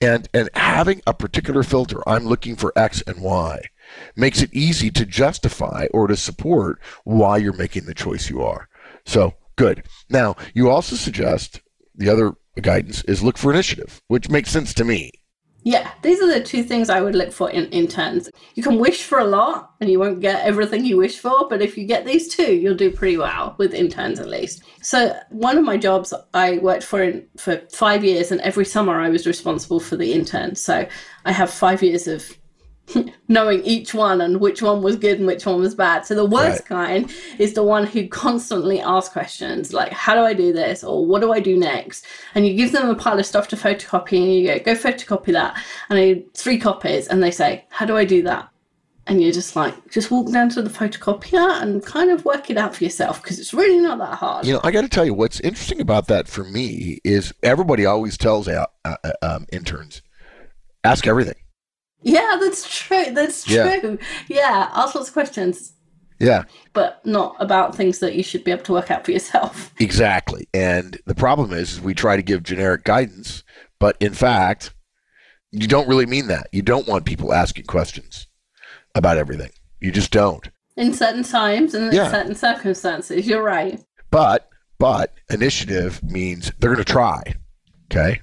And 0.00 0.28
and 0.32 0.50
having 0.54 1.02
a 1.06 1.14
particular 1.14 1.62
filter, 1.62 2.06
I'm 2.08 2.26
looking 2.26 2.54
for 2.54 2.72
X 2.76 3.02
and 3.06 3.20
Y, 3.20 3.62
makes 4.14 4.42
it 4.42 4.52
easy 4.52 4.90
to 4.90 5.06
justify 5.06 5.86
or 5.92 6.06
to 6.06 6.16
support 6.16 6.80
why 7.04 7.36
you're 7.36 7.52
making 7.52 7.84
the 7.84 7.94
choice 7.94 8.30
you 8.30 8.42
are. 8.42 8.68
So 9.04 9.34
good. 9.56 9.84
Now 10.08 10.36
you 10.54 10.70
also 10.70 10.96
suggest 10.96 11.60
the 11.94 12.08
other 12.08 12.34
guidance 12.60 13.02
is 13.04 13.22
look 13.22 13.38
for 13.38 13.52
initiative, 13.52 14.02
which 14.08 14.28
makes 14.28 14.50
sense 14.50 14.74
to 14.74 14.84
me. 14.84 15.10
Yeah, 15.66 15.90
these 16.02 16.22
are 16.22 16.32
the 16.32 16.44
two 16.44 16.62
things 16.62 16.88
I 16.88 17.00
would 17.00 17.16
look 17.16 17.32
for 17.32 17.50
in 17.50 17.64
interns. 17.70 18.30
You 18.54 18.62
can 18.62 18.78
wish 18.78 19.02
for 19.02 19.18
a 19.18 19.24
lot 19.24 19.72
and 19.80 19.90
you 19.90 19.98
won't 19.98 20.20
get 20.20 20.44
everything 20.44 20.84
you 20.84 20.96
wish 20.96 21.18
for, 21.18 21.48
but 21.48 21.60
if 21.60 21.76
you 21.76 21.84
get 21.84 22.04
these 22.04 22.28
two, 22.28 22.54
you'll 22.54 22.76
do 22.76 22.88
pretty 22.88 23.16
well 23.16 23.56
with 23.58 23.74
interns 23.74 24.20
at 24.20 24.28
least. 24.28 24.62
So, 24.80 25.18
one 25.30 25.58
of 25.58 25.64
my 25.64 25.76
jobs 25.76 26.14
I 26.32 26.58
worked 26.58 26.84
for 26.84 27.02
in, 27.02 27.26
for 27.36 27.60
5 27.72 28.04
years 28.04 28.30
and 28.30 28.40
every 28.42 28.64
summer 28.64 29.00
I 29.00 29.08
was 29.08 29.26
responsible 29.26 29.80
for 29.80 29.96
the 29.96 30.12
interns. 30.12 30.60
So, 30.60 30.86
I 31.24 31.32
have 31.32 31.50
5 31.50 31.82
years 31.82 32.06
of 32.06 32.38
knowing 33.28 33.62
each 33.64 33.94
one 33.94 34.20
and 34.20 34.40
which 34.40 34.62
one 34.62 34.82
was 34.82 34.96
good 34.96 35.18
and 35.18 35.26
which 35.26 35.46
one 35.46 35.60
was 35.60 35.74
bad. 35.74 36.06
So 36.06 36.14
the 36.14 36.24
worst 36.24 36.68
right. 36.70 37.00
kind 37.00 37.14
is 37.38 37.54
the 37.54 37.62
one 37.62 37.86
who 37.86 38.08
constantly 38.08 38.80
asks 38.80 39.12
questions 39.12 39.72
like, 39.72 39.92
how 39.92 40.14
do 40.14 40.20
I 40.20 40.32
do 40.32 40.52
this? 40.52 40.84
Or 40.84 41.04
what 41.04 41.20
do 41.20 41.32
I 41.32 41.40
do 41.40 41.56
next? 41.56 42.06
And 42.34 42.46
you 42.46 42.54
give 42.54 42.72
them 42.72 42.88
a 42.88 42.94
pile 42.94 43.18
of 43.18 43.26
stuff 43.26 43.48
to 43.48 43.56
photocopy 43.56 44.18
and 44.18 44.34
you 44.34 44.46
go, 44.46 44.74
go 44.74 44.74
photocopy 44.74 45.32
that. 45.32 45.62
And 45.90 45.98
I 45.98 46.22
three 46.34 46.58
copies 46.58 47.08
and 47.08 47.22
they 47.22 47.30
say, 47.30 47.64
how 47.70 47.86
do 47.86 47.96
I 47.96 48.04
do 48.04 48.22
that? 48.22 48.48
And 49.08 49.22
you're 49.22 49.32
just 49.32 49.54
like, 49.54 49.88
just 49.90 50.10
walk 50.10 50.32
down 50.32 50.48
to 50.50 50.62
the 50.62 50.70
photocopier 50.70 51.62
and 51.62 51.84
kind 51.84 52.10
of 52.10 52.24
work 52.24 52.50
it 52.50 52.58
out 52.58 52.74
for 52.74 52.82
yourself 52.82 53.22
because 53.22 53.38
it's 53.38 53.54
really 53.54 53.78
not 53.78 53.98
that 53.98 54.14
hard. 54.14 54.44
You 54.44 54.54
know, 54.54 54.60
I 54.64 54.72
got 54.72 54.82
to 54.82 54.88
tell 54.88 55.04
you, 55.04 55.14
what's 55.14 55.38
interesting 55.40 55.80
about 55.80 56.08
that 56.08 56.26
for 56.26 56.42
me 56.42 56.98
is 57.04 57.32
everybody 57.40 57.86
always 57.86 58.18
tells 58.18 58.48
uh, 58.48 58.66
uh, 58.84 58.96
um, 59.22 59.46
interns, 59.52 60.02
ask 60.82 61.06
everything 61.06 61.36
yeah, 62.02 62.36
that's 62.40 62.68
true. 62.78 63.06
That's 63.12 63.44
true. 63.44 63.54
Yeah. 63.56 63.96
yeah, 64.28 64.70
ask 64.74 64.94
lots 64.94 65.08
of 65.08 65.14
questions. 65.14 65.72
Yeah. 66.18 66.44
But 66.72 67.04
not 67.04 67.36
about 67.40 67.74
things 67.74 67.98
that 67.98 68.14
you 68.14 68.22
should 68.22 68.44
be 68.44 68.50
able 68.50 68.64
to 68.64 68.72
work 68.72 68.90
out 68.90 69.04
for 69.04 69.12
yourself. 69.12 69.72
Exactly. 69.80 70.48
And 70.54 70.98
the 71.06 71.14
problem 71.14 71.52
is, 71.52 71.74
is 71.74 71.80
we 71.80 71.94
try 71.94 72.16
to 72.16 72.22
give 72.22 72.42
generic 72.42 72.84
guidance, 72.84 73.44
but 73.78 73.96
in 74.00 74.14
fact, 74.14 74.72
you 75.52 75.66
don't 75.66 75.88
really 75.88 76.06
mean 76.06 76.28
that. 76.28 76.48
You 76.52 76.62
don't 76.62 76.88
want 76.88 77.04
people 77.04 77.32
asking 77.32 77.66
questions 77.66 78.26
about 78.94 79.18
everything. 79.18 79.50
You 79.80 79.92
just 79.92 80.10
don't. 80.10 80.48
In 80.76 80.92
certain 80.92 81.22
times 81.22 81.74
and 81.74 81.92
in 81.92 82.10
certain 82.10 82.34
circumstances, 82.34 83.26
you're 83.26 83.42
right. 83.42 83.80
But 84.10 84.48
but 84.78 85.14
initiative 85.30 86.02
means 86.02 86.52
they're 86.58 86.72
going 86.74 86.84
to 86.84 86.92
try. 86.92 87.22
Okay? 87.90 88.20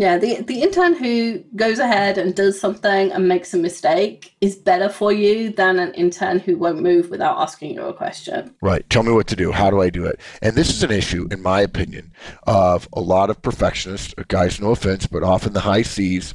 Yeah, 0.00 0.16
the 0.16 0.40
the 0.40 0.62
intern 0.62 0.94
who 0.94 1.40
goes 1.56 1.78
ahead 1.78 2.16
and 2.16 2.34
does 2.34 2.58
something 2.58 3.12
and 3.12 3.28
makes 3.28 3.52
a 3.52 3.58
mistake 3.58 4.34
is 4.40 4.56
better 4.56 4.88
for 4.88 5.12
you 5.12 5.50
than 5.50 5.78
an 5.78 5.92
intern 5.92 6.38
who 6.38 6.56
won't 6.56 6.80
move 6.80 7.10
without 7.10 7.36
asking 7.36 7.74
you 7.74 7.82
a 7.82 7.92
question. 7.92 8.54
Right. 8.62 8.88
Tell 8.88 9.02
me 9.02 9.12
what 9.12 9.26
to 9.26 9.36
do. 9.36 9.52
How 9.52 9.68
do 9.68 9.82
I 9.82 9.90
do 9.90 10.06
it? 10.06 10.18
And 10.40 10.56
this 10.56 10.70
is 10.70 10.82
an 10.82 10.90
issue, 10.90 11.28
in 11.30 11.42
my 11.42 11.60
opinion, 11.60 12.14
of 12.44 12.88
a 12.94 13.00
lot 13.02 13.28
of 13.28 13.42
perfectionists, 13.42 14.14
guys, 14.28 14.58
no 14.58 14.70
offense, 14.70 15.06
but 15.06 15.22
often 15.22 15.52
the 15.52 15.60
high 15.60 15.82
C's 15.82 16.32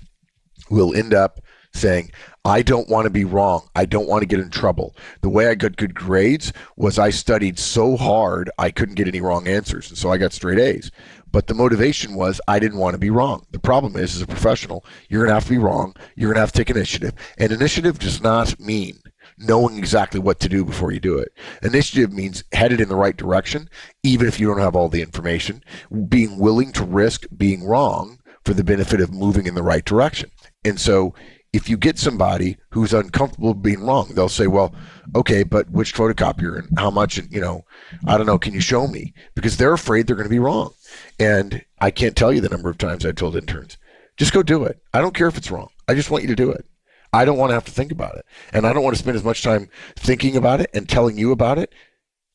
will 0.69 0.93
end 0.93 1.15
up 1.15 1.41
saying, 1.73 2.11
I 2.45 2.61
don't 2.61 2.87
want 2.87 3.05
to 3.05 3.09
be 3.09 3.25
wrong. 3.25 3.67
I 3.75 3.85
don't 3.85 4.07
want 4.07 4.21
to 4.21 4.27
get 4.27 4.39
in 4.39 4.51
trouble. 4.51 4.95
The 5.21 5.29
way 5.29 5.47
I 5.47 5.55
got 5.55 5.77
good 5.77 5.95
grades 5.95 6.53
was 6.77 6.99
I 6.99 7.09
studied 7.09 7.57
so 7.57 7.97
hard 7.97 8.51
I 8.59 8.69
couldn't 8.69 8.95
get 8.95 9.07
any 9.07 9.21
wrong 9.21 9.47
answers. 9.47 9.89
And 9.89 9.97
so 9.97 10.11
I 10.11 10.17
got 10.17 10.33
straight 10.33 10.59
A's. 10.59 10.91
But 11.35 11.47
the 11.47 11.53
motivation 11.53 12.15
was 12.15 12.39
I 12.47 12.59
didn't 12.59 12.77
want 12.77 12.93
to 12.93 12.97
be 12.97 13.09
wrong. 13.09 13.45
The 13.51 13.59
problem 13.59 13.97
is, 13.97 14.15
as 14.15 14.21
a 14.21 14.25
professional, 14.25 14.85
you're 15.09 15.19
going 15.19 15.31
to 15.31 15.33
have 15.33 15.43
to 15.43 15.49
be 15.49 15.57
wrong. 15.57 15.93
You're 16.15 16.29
going 16.29 16.35
to 16.35 16.39
have 16.39 16.53
to 16.53 16.57
take 16.57 16.69
initiative. 16.69 17.11
And 17.37 17.51
initiative 17.51 17.99
does 17.99 18.23
not 18.23 18.57
mean 18.57 18.99
knowing 19.37 19.77
exactly 19.77 20.21
what 20.21 20.39
to 20.39 20.47
do 20.47 20.63
before 20.63 20.93
you 20.93 21.01
do 21.01 21.17
it. 21.17 21.33
Initiative 21.61 22.13
means 22.13 22.45
headed 22.53 22.79
in 22.79 22.87
the 22.87 22.95
right 22.95 23.17
direction, 23.17 23.69
even 24.01 24.29
if 24.29 24.39
you 24.39 24.47
don't 24.47 24.61
have 24.61 24.77
all 24.77 24.87
the 24.87 25.01
information, 25.01 25.61
being 26.07 26.39
willing 26.39 26.71
to 26.71 26.85
risk 26.85 27.25
being 27.35 27.65
wrong 27.65 28.17
for 28.45 28.53
the 28.53 28.63
benefit 28.63 29.01
of 29.01 29.13
moving 29.13 29.45
in 29.45 29.55
the 29.55 29.61
right 29.61 29.83
direction. 29.83 30.31
And 30.63 30.79
so 30.79 31.13
if 31.55 31.69
you 31.69 31.77
get 31.77 31.97
somebody 31.97 32.57
who's 32.71 32.93
uncomfortable 32.93 33.53
being 33.53 33.81
wrong, 33.81 34.11
they'll 34.13 34.27
say, 34.27 34.45
well, 34.45 34.75
okay, 35.15 35.43
but 35.43 35.69
which 35.69 35.93
photocopier 35.93 36.59
and 36.59 36.77
how 36.77 36.91
much, 36.91 37.17
and 37.17 37.31
you 37.31 37.39
know, 37.39 37.63
I 38.05 38.17
don't 38.17 38.25
know, 38.25 38.37
can 38.37 38.53
you 38.53 38.59
show 38.59 38.87
me? 38.87 39.13
Because 39.35 39.55
they're 39.55 39.73
afraid 39.73 40.05
they're 40.05 40.17
going 40.17 40.27
to 40.27 40.29
be 40.29 40.39
wrong. 40.39 40.73
And 41.19 41.63
I 41.79 41.91
can't 41.91 42.15
tell 42.15 42.31
you 42.31 42.41
the 42.41 42.49
number 42.49 42.69
of 42.69 42.77
times 42.77 43.05
I've 43.05 43.15
told 43.15 43.35
interns, 43.35 43.77
just 44.17 44.33
go 44.33 44.43
do 44.43 44.63
it. 44.63 44.79
I 44.93 45.01
don't 45.01 45.15
care 45.15 45.27
if 45.27 45.37
it's 45.37 45.51
wrong. 45.51 45.69
I 45.87 45.93
just 45.93 46.09
want 46.11 46.23
you 46.23 46.29
to 46.29 46.35
do 46.35 46.51
it. 46.51 46.65
I 47.13 47.25
don't 47.25 47.37
want 47.37 47.51
to 47.51 47.53
have 47.53 47.65
to 47.65 47.71
think 47.71 47.91
about 47.91 48.15
it. 48.17 48.25
And 48.51 48.67
I 48.67 48.73
don't 48.73 48.83
want 48.83 48.95
to 48.95 49.01
spend 49.01 49.15
as 49.15 49.23
much 49.23 49.41
time 49.41 49.69
thinking 49.95 50.35
about 50.35 50.59
it 50.59 50.69
and 50.73 50.87
telling 50.87 51.17
you 51.17 51.31
about 51.31 51.57
it 51.57 51.73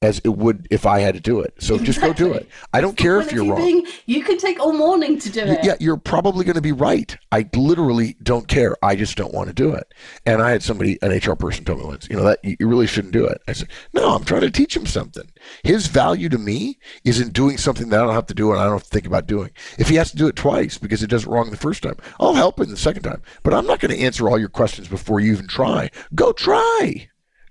as 0.02 0.18
it 0.24 0.30
would 0.30 0.66
if 0.70 0.86
I 0.86 1.00
had 1.00 1.14
to 1.14 1.20
do 1.20 1.40
it. 1.40 1.54
So 1.58 1.74
exactly. 1.74 1.86
just 1.86 2.00
go 2.00 2.12
do 2.12 2.32
it. 2.32 2.48
I 2.72 2.80
don't 2.80 2.96
care 2.96 3.20
if 3.20 3.32
you're 3.32 3.44
wrong. 3.44 3.86
You 4.06 4.22
can 4.22 4.38
take 4.38 4.58
all 4.58 4.72
morning 4.72 5.18
to 5.18 5.30
do 5.30 5.40
it. 5.40 5.62
Yeah, 5.62 5.74
you're 5.78 5.98
probably 5.98 6.44
going 6.44 6.56
to 6.56 6.62
be 6.62 6.72
right. 6.72 7.16
I 7.32 7.48
literally 7.54 8.16
don't 8.22 8.48
care. 8.48 8.76
I 8.82 8.96
just 8.96 9.16
don't 9.16 9.34
want 9.34 9.48
to 9.48 9.54
do 9.54 9.72
it. 9.72 9.92
And 10.24 10.40
I 10.40 10.50
had 10.50 10.62
somebody, 10.62 10.98
an 11.02 11.10
HR 11.10 11.34
person, 11.34 11.66
tell 11.66 11.76
me 11.76 11.84
once, 11.84 12.08
you 12.08 12.16
know, 12.16 12.24
that 12.24 12.38
you 12.42 12.66
really 12.66 12.86
shouldn't 12.86 13.12
do 13.12 13.26
it. 13.26 13.42
I 13.46 13.52
said, 13.52 13.68
no, 13.92 14.14
I'm 14.14 14.24
trying 14.24 14.40
to 14.40 14.50
teach 14.50 14.74
him 14.74 14.86
something. 14.86 15.30
His 15.64 15.86
value 15.86 16.30
to 16.30 16.38
me 16.38 16.78
is 17.04 17.20
in 17.20 17.28
doing 17.28 17.58
something 17.58 17.90
that 17.90 18.00
I 18.00 18.04
don't 18.04 18.14
have 18.14 18.26
to 18.26 18.34
do 18.34 18.52
and 18.52 18.60
I 18.60 18.64
don't 18.64 18.74
have 18.74 18.84
to 18.84 18.88
think 18.88 19.06
about 19.06 19.26
doing. 19.26 19.50
If 19.78 19.90
he 19.90 19.96
has 19.96 20.10
to 20.12 20.16
do 20.16 20.28
it 20.28 20.36
twice 20.36 20.78
because 20.78 21.02
it 21.02 21.10
does 21.10 21.24
it 21.24 21.28
wrong 21.28 21.50
the 21.50 21.56
first 21.58 21.82
time, 21.82 21.96
I'll 22.18 22.34
help 22.34 22.58
him 22.58 22.70
the 22.70 22.76
second 22.78 23.02
time. 23.02 23.20
But 23.42 23.52
I'm 23.52 23.66
not 23.66 23.80
going 23.80 23.94
to 23.94 24.02
answer 24.02 24.30
all 24.30 24.38
your 24.38 24.48
questions 24.48 24.88
before 24.88 25.20
you 25.20 25.32
even 25.32 25.46
try. 25.46 25.90
Go 26.14 26.32
try. 26.32 27.08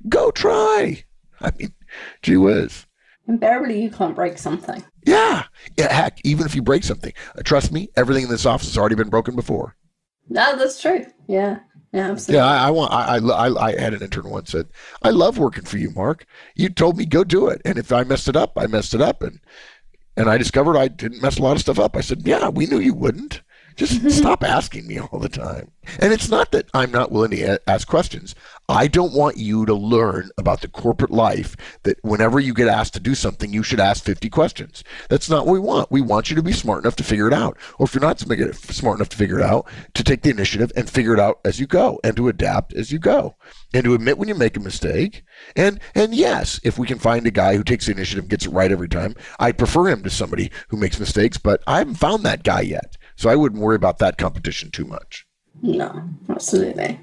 Go 0.08 0.32
try. 0.32 1.04
I 1.42 1.52
mean, 1.58 1.74
Gee 2.22 2.38
whiz. 2.38 2.86
Invariably, 3.28 3.82
you 3.82 3.92
can't 3.92 4.16
break 4.16 4.38
something. 4.38 4.84
Yeah. 5.06 5.44
yeah. 5.78 5.94
Heck, 5.94 6.20
even 6.24 6.46
if 6.46 6.56
you 6.56 6.62
break 6.62 6.84
something, 6.84 7.14
uh, 7.38 7.44
trust 7.44 7.72
me, 7.72 7.90
everything 7.96 8.24
in 8.24 8.30
this 8.30 8.46
office 8.46 8.68
has 8.68 8.78
already 8.78 8.96
been 8.96 9.10
broken 9.10 9.36
before. 9.36 9.76
No, 10.30 10.58
that's 10.58 10.82
true. 10.82 11.06
Yeah. 11.28 11.60
Yeah, 11.92 12.12
absolutely. 12.12 12.36
Yeah, 12.36 12.46
I, 12.46 12.68
I 12.68 12.70
want. 12.70 12.94
I, 12.94 13.18
I, 13.18 13.68
I 13.68 13.80
had 13.80 13.96
an 13.96 14.04
intern 14.04 14.30
once 14.30 14.52
said, 14.52 14.68
"I 15.02 15.10
love 15.10 15.40
working 15.40 15.66
for 15.66 15.80
you, 15.80 15.90
Mark. 15.90 16.28
You 16.54 16.70
told 16.70 16.98
me 16.98 17.06
go 17.08 17.24
do 17.24 17.48
it, 17.48 17.64
and 17.66 17.80
if 17.80 17.92
I 17.92 18.04
messed 18.04 18.28
it 18.28 18.36
up, 18.36 18.54
I 18.56 18.68
messed 18.68 18.94
it 18.94 19.02
up, 19.02 19.24
and 19.24 19.40
and 20.20 20.30
I 20.30 20.38
discovered 20.38 20.78
I 20.78 20.90
didn't 20.90 21.22
mess 21.22 21.40
a 21.40 21.42
lot 21.42 21.54
of 21.54 21.62
stuff 21.62 21.80
up. 21.80 21.96
I 21.96 22.02
said, 22.02 22.28
yeah, 22.28 22.50
we 22.50 22.66
knew 22.66 22.80
you 22.80 22.94
wouldn't. 22.94 23.42
Just 23.80 24.12
stop 24.18 24.44
asking 24.44 24.88
me 24.88 25.00
all 25.00 25.20
the 25.20 25.30
time. 25.30 25.72
And 26.00 26.12
it's 26.12 26.30
not 26.30 26.52
that 26.52 26.70
I'm 26.74 26.92
not 26.92 27.14
willing 27.14 27.32
to 27.32 27.62
ask 27.68 27.88
questions. 27.88 28.36
I 28.68 28.88
don't 28.88 29.14
want 29.14 29.38
you 29.38 29.66
to 29.66 29.74
learn 29.74 30.30
about 30.38 30.60
the 30.60 30.68
corporate 30.68 31.12
life 31.12 31.56
that 31.84 31.98
whenever 32.04 32.42
you 32.42 32.54
get 32.54 32.68
asked 32.68 32.94
to 32.96 33.00
do 33.00 33.16
something, 33.16 33.54
you 33.54 33.64
should 33.64 33.80
ask 33.80 34.04
50 34.04 34.30
questions. 34.30 34.84
That's 35.10 35.30
not 35.30 35.46
what 35.46 35.54
we 35.54 35.60
want. 35.60 35.92
We 35.92 36.02
want 36.02 36.30
you 36.30 36.36
to 36.36 36.44
be 36.44 36.52
smart 36.52 36.84
enough 36.84 36.98
to 36.98 37.06
figure 37.06 37.28
it 37.28 37.34
out. 37.34 37.58
Or 37.80 37.86
if 37.86 37.94
you're 37.94 38.02
not 38.02 38.20
smart 38.20 38.98
enough 39.00 39.10
to 39.10 39.18
figure 39.18 39.40
it 39.40 39.46
out, 39.46 39.66
to 39.94 40.04
take 40.04 40.24
the 40.24 40.30
initiative 40.30 40.74
and 40.76 40.90
figure 40.90 41.14
it 41.14 41.20
out 41.20 41.40
as 41.46 41.60
you 41.60 41.66
go 41.66 42.02
and 42.04 42.18
to 42.18 42.28
adapt 42.28 42.74
as 42.74 42.92
you 42.92 43.00
go 43.00 43.38
and 43.74 43.86
to 43.86 43.94
admit 43.94 44.18
when 44.18 44.28
you 44.28 44.36
make 44.36 44.58
a 44.58 44.60
mistake. 44.60 45.24
And, 45.56 45.80
and 45.96 46.14
yes, 46.14 46.60
if 46.66 46.78
we 46.78 46.86
can 46.86 47.00
find 47.00 47.26
a 47.26 47.32
guy 47.32 47.56
who 47.56 47.64
takes 47.64 47.86
the 47.86 47.94
initiative 47.94 48.26
and 48.26 48.30
gets 48.30 48.46
it 48.46 48.52
right 48.52 48.74
every 48.74 48.90
time, 48.90 49.16
I'd 49.40 49.58
prefer 49.58 49.88
him 49.88 50.04
to 50.04 50.10
somebody 50.10 50.52
who 50.68 50.78
makes 50.78 51.00
mistakes, 51.00 51.38
but 51.38 51.64
I 51.66 51.78
haven't 51.78 51.96
found 51.96 52.24
that 52.24 52.44
guy 52.44 52.62
yet. 52.62 52.98
So 53.20 53.30
I 53.30 53.36
wouldn't 53.36 53.62
worry 53.62 53.76
about 53.76 53.98
that 53.98 54.18
competition 54.18 54.72
too 54.72 54.86
much. 54.86 55.28
No, 55.62 56.04
absolutely. 56.30 57.02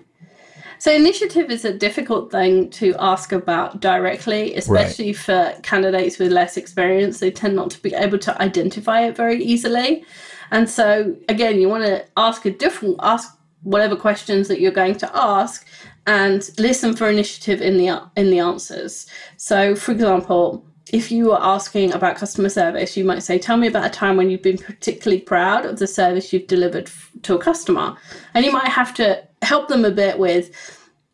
So 0.79 0.91
initiative 0.91 1.51
is 1.51 1.67
a 1.67 1.75
difficult 1.75 2.33
thing 2.33 2.71
to 2.71 2.97
ask 2.99 3.33
about 3.33 3.81
directly, 3.81 4.55
especially 4.55 5.09
right. 5.09 5.17
for 5.17 5.55
candidates 5.63 6.19
with 6.19 6.33
less 6.33 6.57
experience. 6.57 7.21
They 7.21 7.31
tend 7.31 7.55
not 7.55 7.71
to 7.73 7.83
be 7.83 7.93
able 7.93 8.17
to 8.21 8.41
identify 8.41 9.03
it 9.03 9.15
very 9.15 9.45
easily. 9.45 10.07
And 10.51 10.71
so 10.71 11.15
again, 11.29 11.61
you 11.61 11.69
want 11.69 11.85
to 11.85 12.07
ask 12.17 12.47
a 12.47 12.51
different 12.51 12.97
ask 13.03 13.39
whatever 13.63 13.95
questions 13.95 14.49
that 14.49 14.59
you're 14.59 14.73
going 14.73 14.95
to 14.95 15.11
ask 15.15 15.67
and 16.07 16.49
listen 16.57 16.97
for 16.97 17.11
initiative 17.11 17.61
in 17.61 17.77
the 17.77 18.03
in 18.17 18.31
the 18.31 18.39
answers. 18.39 19.07
So 19.37 19.77
for 19.77 19.93
example, 19.93 20.65
if 20.93 21.11
you 21.11 21.27
were 21.27 21.43
asking 21.43 21.93
about 21.93 22.17
customer 22.17 22.49
service, 22.49 22.97
you 22.97 23.05
might 23.05 23.23
say, 23.23 23.39
Tell 23.39 23.57
me 23.57 23.67
about 23.67 23.87
a 23.87 23.91
time 23.91 24.17
when 24.17 24.31
you've 24.31 24.43
been 24.43 24.59
particularly 24.59 25.21
proud 25.21 25.67
of 25.67 25.79
the 25.79 25.87
service 25.87 26.33
you've 26.33 26.47
delivered 26.47 26.91
to 27.23 27.35
a 27.35 27.39
customer. 27.39 27.97
And 28.35 28.45
you 28.45 28.53
might 28.53 28.69
have 28.69 28.95
to 28.95 29.23
help 29.43 29.69
them 29.69 29.85
a 29.85 29.91
bit 29.91 30.19
with 30.19 30.51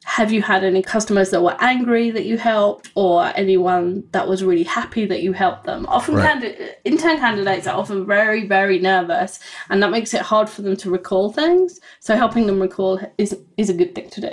have 0.05 0.33
you 0.33 0.43
had 0.43 0.65
any 0.65 0.83
customers 0.83 1.31
that 1.31 1.43
were 1.43 1.57
angry 1.61 2.11
that 2.11 2.25
you 2.25 2.37
helped 2.37 2.91
or 2.97 3.27
anyone 3.37 4.03
that 4.11 4.27
was 4.27 4.43
really 4.43 4.65
happy 4.65 5.07
that 5.07 5.23
you 5.23 5.33
helped 5.33 5.65
them 5.65 5.87
often 5.87 6.17
right. 6.17 6.27
candid- 6.27 6.77
intern 6.85 7.19
candidates 7.19 7.69
are 7.69 7.79
often 7.79 8.05
very 8.05 8.47
very 8.47 8.81
nervous 8.81 9.39
and 9.71 9.81
that 9.81 9.93
makes 9.93 10.13
it 10.13 10.21
hard 10.21 10.51
for 10.51 10.63
them 10.63 10.77
to 10.77 10.91
recall 10.91 11.33
things 11.33 11.79
so 12.01 12.17
helping 12.17 12.47
them 12.47 12.61
recall 12.61 13.01
is 13.17 13.39
is 13.57 13.71
a 13.71 13.75
good 13.75 13.95
thing 13.95 14.11
to 14.11 14.21
do 14.21 14.33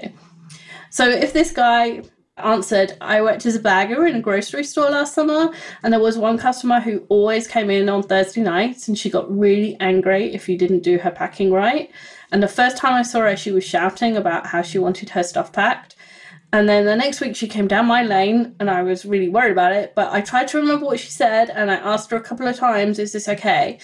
so 0.90 1.08
if 1.08 1.34
this 1.34 1.52
guy 1.52 2.02
answered, 2.44 2.94
I 3.02 3.22
worked 3.22 3.46
as 3.46 3.56
a 3.56 3.60
bagger 3.60 4.06
in 4.06 4.16
a 4.16 4.22
grocery 4.22 4.64
store 4.64 4.90
last 4.90 5.14
summer, 5.14 5.54
and 5.84 5.94
there 5.94 6.00
was 6.00 6.18
one 6.18 6.38
customer 6.38 6.80
who 6.80 7.06
always 7.10 7.48
came 7.48 7.70
in 7.70 7.90
on 7.90 8.04
Thursday 8.04 8.42
nights, 8.42 8.88
and 8.88 8.98
she 8.98 9.10
got 9.10 9.32
really 9.36 9.78
angry 9.80 10.34
if 10.34 10.50
you 10.50 10.58
didn't 10.58 10.84
do 10.84 10.98
her 10.98 11.12
packing 11.12 11.52
right. 11.52 11.92
And 12.32 12.44
the 12.44 12.48
first 12.48 12.78
time 12.78 12.94
I 12.94 13.02
saw 13.02 13.22
her, 13.22 13.36
she 13.36 13.52
was 13.52 13.64
shouting 13.64 14.18
about 14.18 14.48
how 14.48 14.62
she 14.62 14.80
wanted 14.80 15.10
her 15.12 15.24
stuff 15.24 15.52
packed. 15.52 15.96
And 16.52 16.68
then 16.68 16.86
the 16.86 16.96
next 16.96 17.22
week, 17.22 17.36
she 17.36 17.48
came 17.48 17.68
down 17.68 17.86
my 17.86 18.04
lane, 18.04 18.56
and 18.60 18.70
I 18.70 18.82
was 18.82 19.06
really 19.06 19.30
worried 19.30 19.52
about 19.52 19.74
it. 19.74 19.94
But 19.96 20.12
I 20.12 20.22
tried 20.22 20.48
to 20.50 20.58
remember 20.58 20.86
what 20.86 21.00
she 21.00 21.10
said, 21.10 21.50
and 21.50 21.70
I 21.70 21.76
asked 21.76 22.12
her 22.12 22.18
a 22.18 22.22
couple 22.22 22.48
of 22.48 22.56
times, 22.56 22.98
Is 22.98 23.14
this 23.14 23.30
okay? 23.30 23.80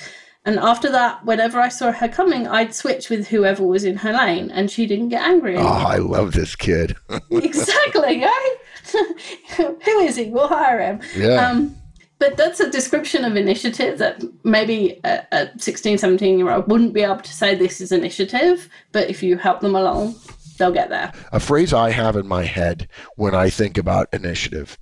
And 0.46 0.60
after 0.60 0.92
that, 0.92 1.26
whenever 1.26 1.60
I 1.60 1.70
saw 1.70 1.92
her 1.92 2.08
coming, 2.08 2.48
I'd 2.48 2.76
switch 2.76 3.10
with 3.10 3.28
whoever 3.28 3.66
was 3.66 3.84
in 3.84 3.98
her 3.98 4.14
lane, 4.14 4.52
and 4.52 4.70
she 4.70 4.86
didn't 4.86 5.10
get 5.10 5.24
angry. 5.24 5.58
Oh, 5.58 5.66
I 5.66 5.98
love 5.98 6.34
this 6.34 6.56
kid. 6.56 6.96
exactly, 7.32 8.22
right? 8.22 8.56
Who 9.58 10.00
is 10.00 10.16
he? 10.16 10.30
We'll 10.30 10.48
hire 10.48 10.80
him. 10.80 11.02
Yeah. 11.16 11.48
Um, 11.48 11.76
but 12.20 12.38
that's 12.38 12.60
a 12.60 12.70
description 12.70 13.26
of 13.26 13.36
initiative 13.36 13.98
that 13.98 14.24
maybe 14.44 15.00
a, 15.04 15.26
a 15.32 15.50
16, 15.58 15.98
17 15.98 16.38
year 16.38 16.52
old 16.52 16.70
wouldn't 16.70 16.94
be 16.94 17.02
able 17.02 17.18
to 17.18 17.34
say 17.34 17.56
this 17.56 17.82
is 17.82 17.92
initiative, 17.92 18.70
but 18.92 19.10
if 19.10 19.22
you 19.24 19.38
help 19.38 19.62
them 19.62 19.76
along, 19.76 20.16
they'll 20.58 20.72
get 20.72 20.90
there. 20.90 21.12
a 21.32 21.40
phrase 21.40 21.74
I 21.74 21.90
have 21.90 22.16
in 22.16 22.28
my 22.28 22.44
head 22.44 22.88
when 23.16 23.36
I 23.36 23.50
think 23.50 23.78
about 23.78 24.08
initiative 24.14 24.78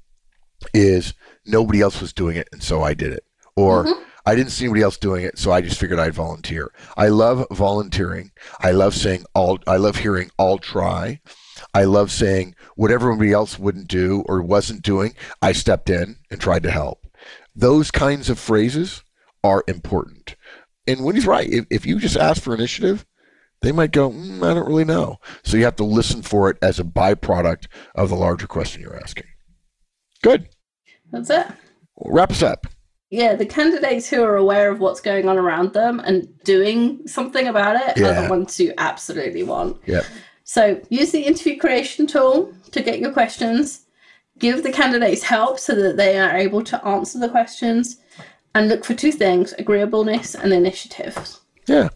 is 0.73 1.13
nobody 1.45 1.81
else 1.81 2.01
was 2.01 2.13
doing 2.13 2.37
it, 2.37 2.49
and 2.51 2.61
so 2.61 2.83
I 2.83 2.93
did 2.93 3.13
it. 3.13 3.23
Or 3.55 3.85
I 4.25 4.35
didn't 4.35 4.51
see 4.51 4.65
anybody 4.65 4.83
else 4.83 4.97
doing 4.97 5.25
it, 5.25 5.37
so 5.37 5.51
I 5.51 5.61
just 5.61 5.79
figured 5.79 5.99
I'd 5.99 6.13
volunteer. 6.13 6.71
I 6.95 7.09
love 7.09 7.45
volunteering. 7.51 8.31
I 8.59 8.71
love 8.71 8.95
saying 8.95 9.25
all. 9.33 9.59
I 9.67 9.77
love 9.77 9.97
hearing 9.97 10.31
"I'll 10.39 10.57
try." 10.57 11.21
I 11.73 11.83
love 11.83 12.11
saying 12.11 12.55
whatever 12.75 13.11
everybody 13.11 13.31
else 13.31 13.57
wouldn't 13.57 13.87
do 13.87 14.23
or 14.27 14.41
wasn't 14.41 14.81
doing, 14.81 15.13
I 15.41 15.51
stepped 15.53 15.89
in 15.89 16.17
and 16.29 16.39
tried 16.39 16.63
to 16.63 16.71
help. 16.71 17.07
Those 17.55 17.91
kinds 17.91 18.29
of 18.29 18.39
phrases 18.39 19.03
are 19.43 19.63
important. 19.67 20.35
And 20.87 21.03
Wendy's 21.03 21.27
right. 21.27 21.47
If, 21.49 21.65
if 21.69 21.85
you 21.85 21.99
just 21.99 22.17
ask 22.17 22.41
for 22.41 22.53
initiative, 22.53 23.05
they 23.61 23.71
might 23.71 23.91
go, 23.91 24.09
mm, 24.11 24.43
I 24.43 24.53
don't 24.53 24.67
really 24.67 24.83
know. 24.83 25.19
So 25.43 25.57
you 25.57 25.63
have 25.63 25.77
to 25.77 25.83
listen 25.83 26.21
for 26.21 26.49
it 26.49 26.57
as 26.61 26.79
a 26.79 26.83
byproduct 26.83 27.67
of 27.95 28.09
the 28.09 28.15
larger 28.15 28.47
question 28.47 28.81
you're 28.81 28.99
asking. 28.99 29.27
Good. 30.21 30.49
That's 31.11 31.29
it. 31.29 31.47
Well, 31.95 32.13
wrap 32.13 32.31
us 32.31 32.43
up. 32.43 32.67
Yeah, 33.13 33.35
the 33.35 33.45
candidates 33.45 34.09
who 34.09 34.23
are 34.23 34.37
aware 34.37 34.71
of 34.71 34.79
what's 34.79 34.99
going 34.99 35.29
on 35.29 35.37
around 35.37 35.73
them 35.73 35.99
and 35.99 36.27
doing 36.43 37.07
something 37.07 37.47
about 37.47 37.75
it 37.75 38.01
are 38.01 38.23
the 38.23 38.27
ones 38.27 38.59
you 38.59 38.73
absolutely 38.79 39.43
want. 39.43 39.77
Yeah. 39.85 40.01
So 40.45 40.81
use 40.89 41.11
the 41.11 41.21
interview 41.21 41.59
creation 41.59 42.07
tool 42.07 42.51
to 42.71 42.81
get 42.81 42.97
your 42.97 43.11
questions. 43.11 43.85
Give 44.39 44.63
the 44.63 44.71
candidates 44.71 45.21
help 45.21 45.59
so 45.59 45.75
that 45.75 45.95
they 45.95 46.17
are 46.17 46.35
able 46.35 46.63
to 46.63 46.83
answer 46.87 47.19
the 47.19 47.29
questions. 47.29 47.97
And 48.55 48.67
look 48.67 48.83
for 48.83 48.95
two 48.95 49.11
things 49.11 49.53
agreeableness 49.59 50.33
and 50.33 50.51
initiative. 50.51 51.15
Yeah. 51.67 51.89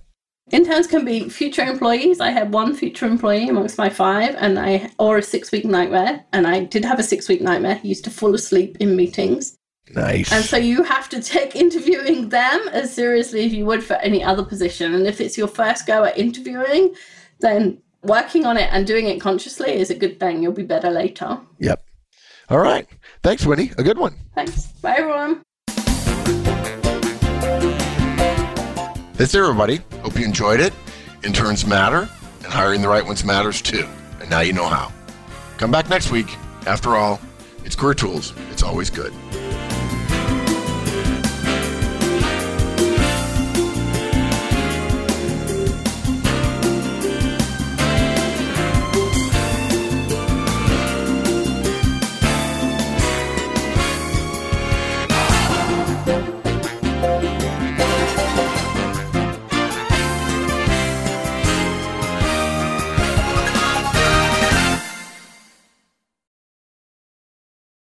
Interns 0.51 0.85
can 0.85 1.03
be 1.03 1.29
future 1.29 1.63
employees. 1.63 2.19
I 2.19 2.29
had 2.29 2.53
one 2.53 2.75
future 2.75 3.07
employee 3.07 3.49
amongst 3.49 3.79
my 3.79 3.89
five, 3.89 4.35
and 4.37 4.59
I 4.59 4.91
or 4.99 5.17
a 5.17 5.23
six 5.23 5.51
week 5.51 5.65
nightmare. 5.65 6.25
And 6.31 6.45
I 6.45 6.65
did 6.65 6.85
have 6.85 6.99
a 6.99 7.03
six 7.03 7.27
week 7.27 7.41
nightmare. 7.41 7.75
He 7.75 7.87
used 7.87 8.03
to 8.03 8.11
fall 8.11 8.35
asleep 8.35 8.77
in 8.79 8.95
meetings. 8.95 9.57
Nice. 9.95 10.31
And 10.31 10.43
so 10.43 10.57
you 10.57 10.83
have 10.83 11.09
to 11.09 11.21
take 11.21 11.55
interviewing 11.63 12.29
them 12.29 12.67
as 12.71 12.93
seriously 12.93 13.45
as 13.45 13.53
you 13.53 13.65
would 13.65 13.83
for 13.83 13.95
any 13.95 14.23
other 14.23 14.43
position. 14.43 14.93
And 14.93 15.07
if 15.07 15.21
it's 15.21 15.37
your 15.37 15.47
first 15.47 15.85
go 15.85 16.03
at 16.03 16.17
interviewing, 16.17 16.93
then 17.39 17.81
working 18.03 18.45
on 18.45 18.57
it 18.57 18.69
and 18.71 18.85
doing 18.85 19.07
it 19.07 19.19
consciously 19.21 19.73
is 19.73 19.89
a 19.89 19.95
good 19.95 20.19
thing. 20.19 20.43
You'll 20.43 20.51
be 20.53 20.63
better 20.63 20.89
later. 20.89 21.39
yep. 21.59 21.83
All 22.49 22.59
right. 22.59 22.87
Thanks, 23.23 23.45
Winnie. 23.45 23.71
A 23.77 23.83
good 23.83 23.97
one. 23.97 24.15
Thanks. 24.33 24.67
Bye, 24.81 24.95
everyone. 24.97 25.41
That's 29.17 29.33
it, 29.33 29.39
everybody. 29.39 29.81
Hope 30.01 30.17
you 30.17 30.23
enjoyed 30.23 30.59
it. 30.59 30.73
Interns 31.23 31.65
matter, 31.65 32.07
and 32.43 32.45
hiring 32.45 32.81
the 32.81 32.87
right 32.87 33.05
ones 33.05 33.25
matters 33.25 33.61
too. 33.61 33.85
And 34.21 34.29
now 34.29 34.41
you 34.41 34.53
know 34.53 34.67
how. 34.67 34.93
Come 35.57 35.71
back 35.71 35.89
next 35.89 36.11
week. 36.11 36.37
After 36.67 36.95
all, 36.95 37.19
it's 37.65 37.75
Career 37.75 37.95
Tools. 37.95 38.33
It's 38.51 38.63
always 38.63 38.89
good. 38.89 39.11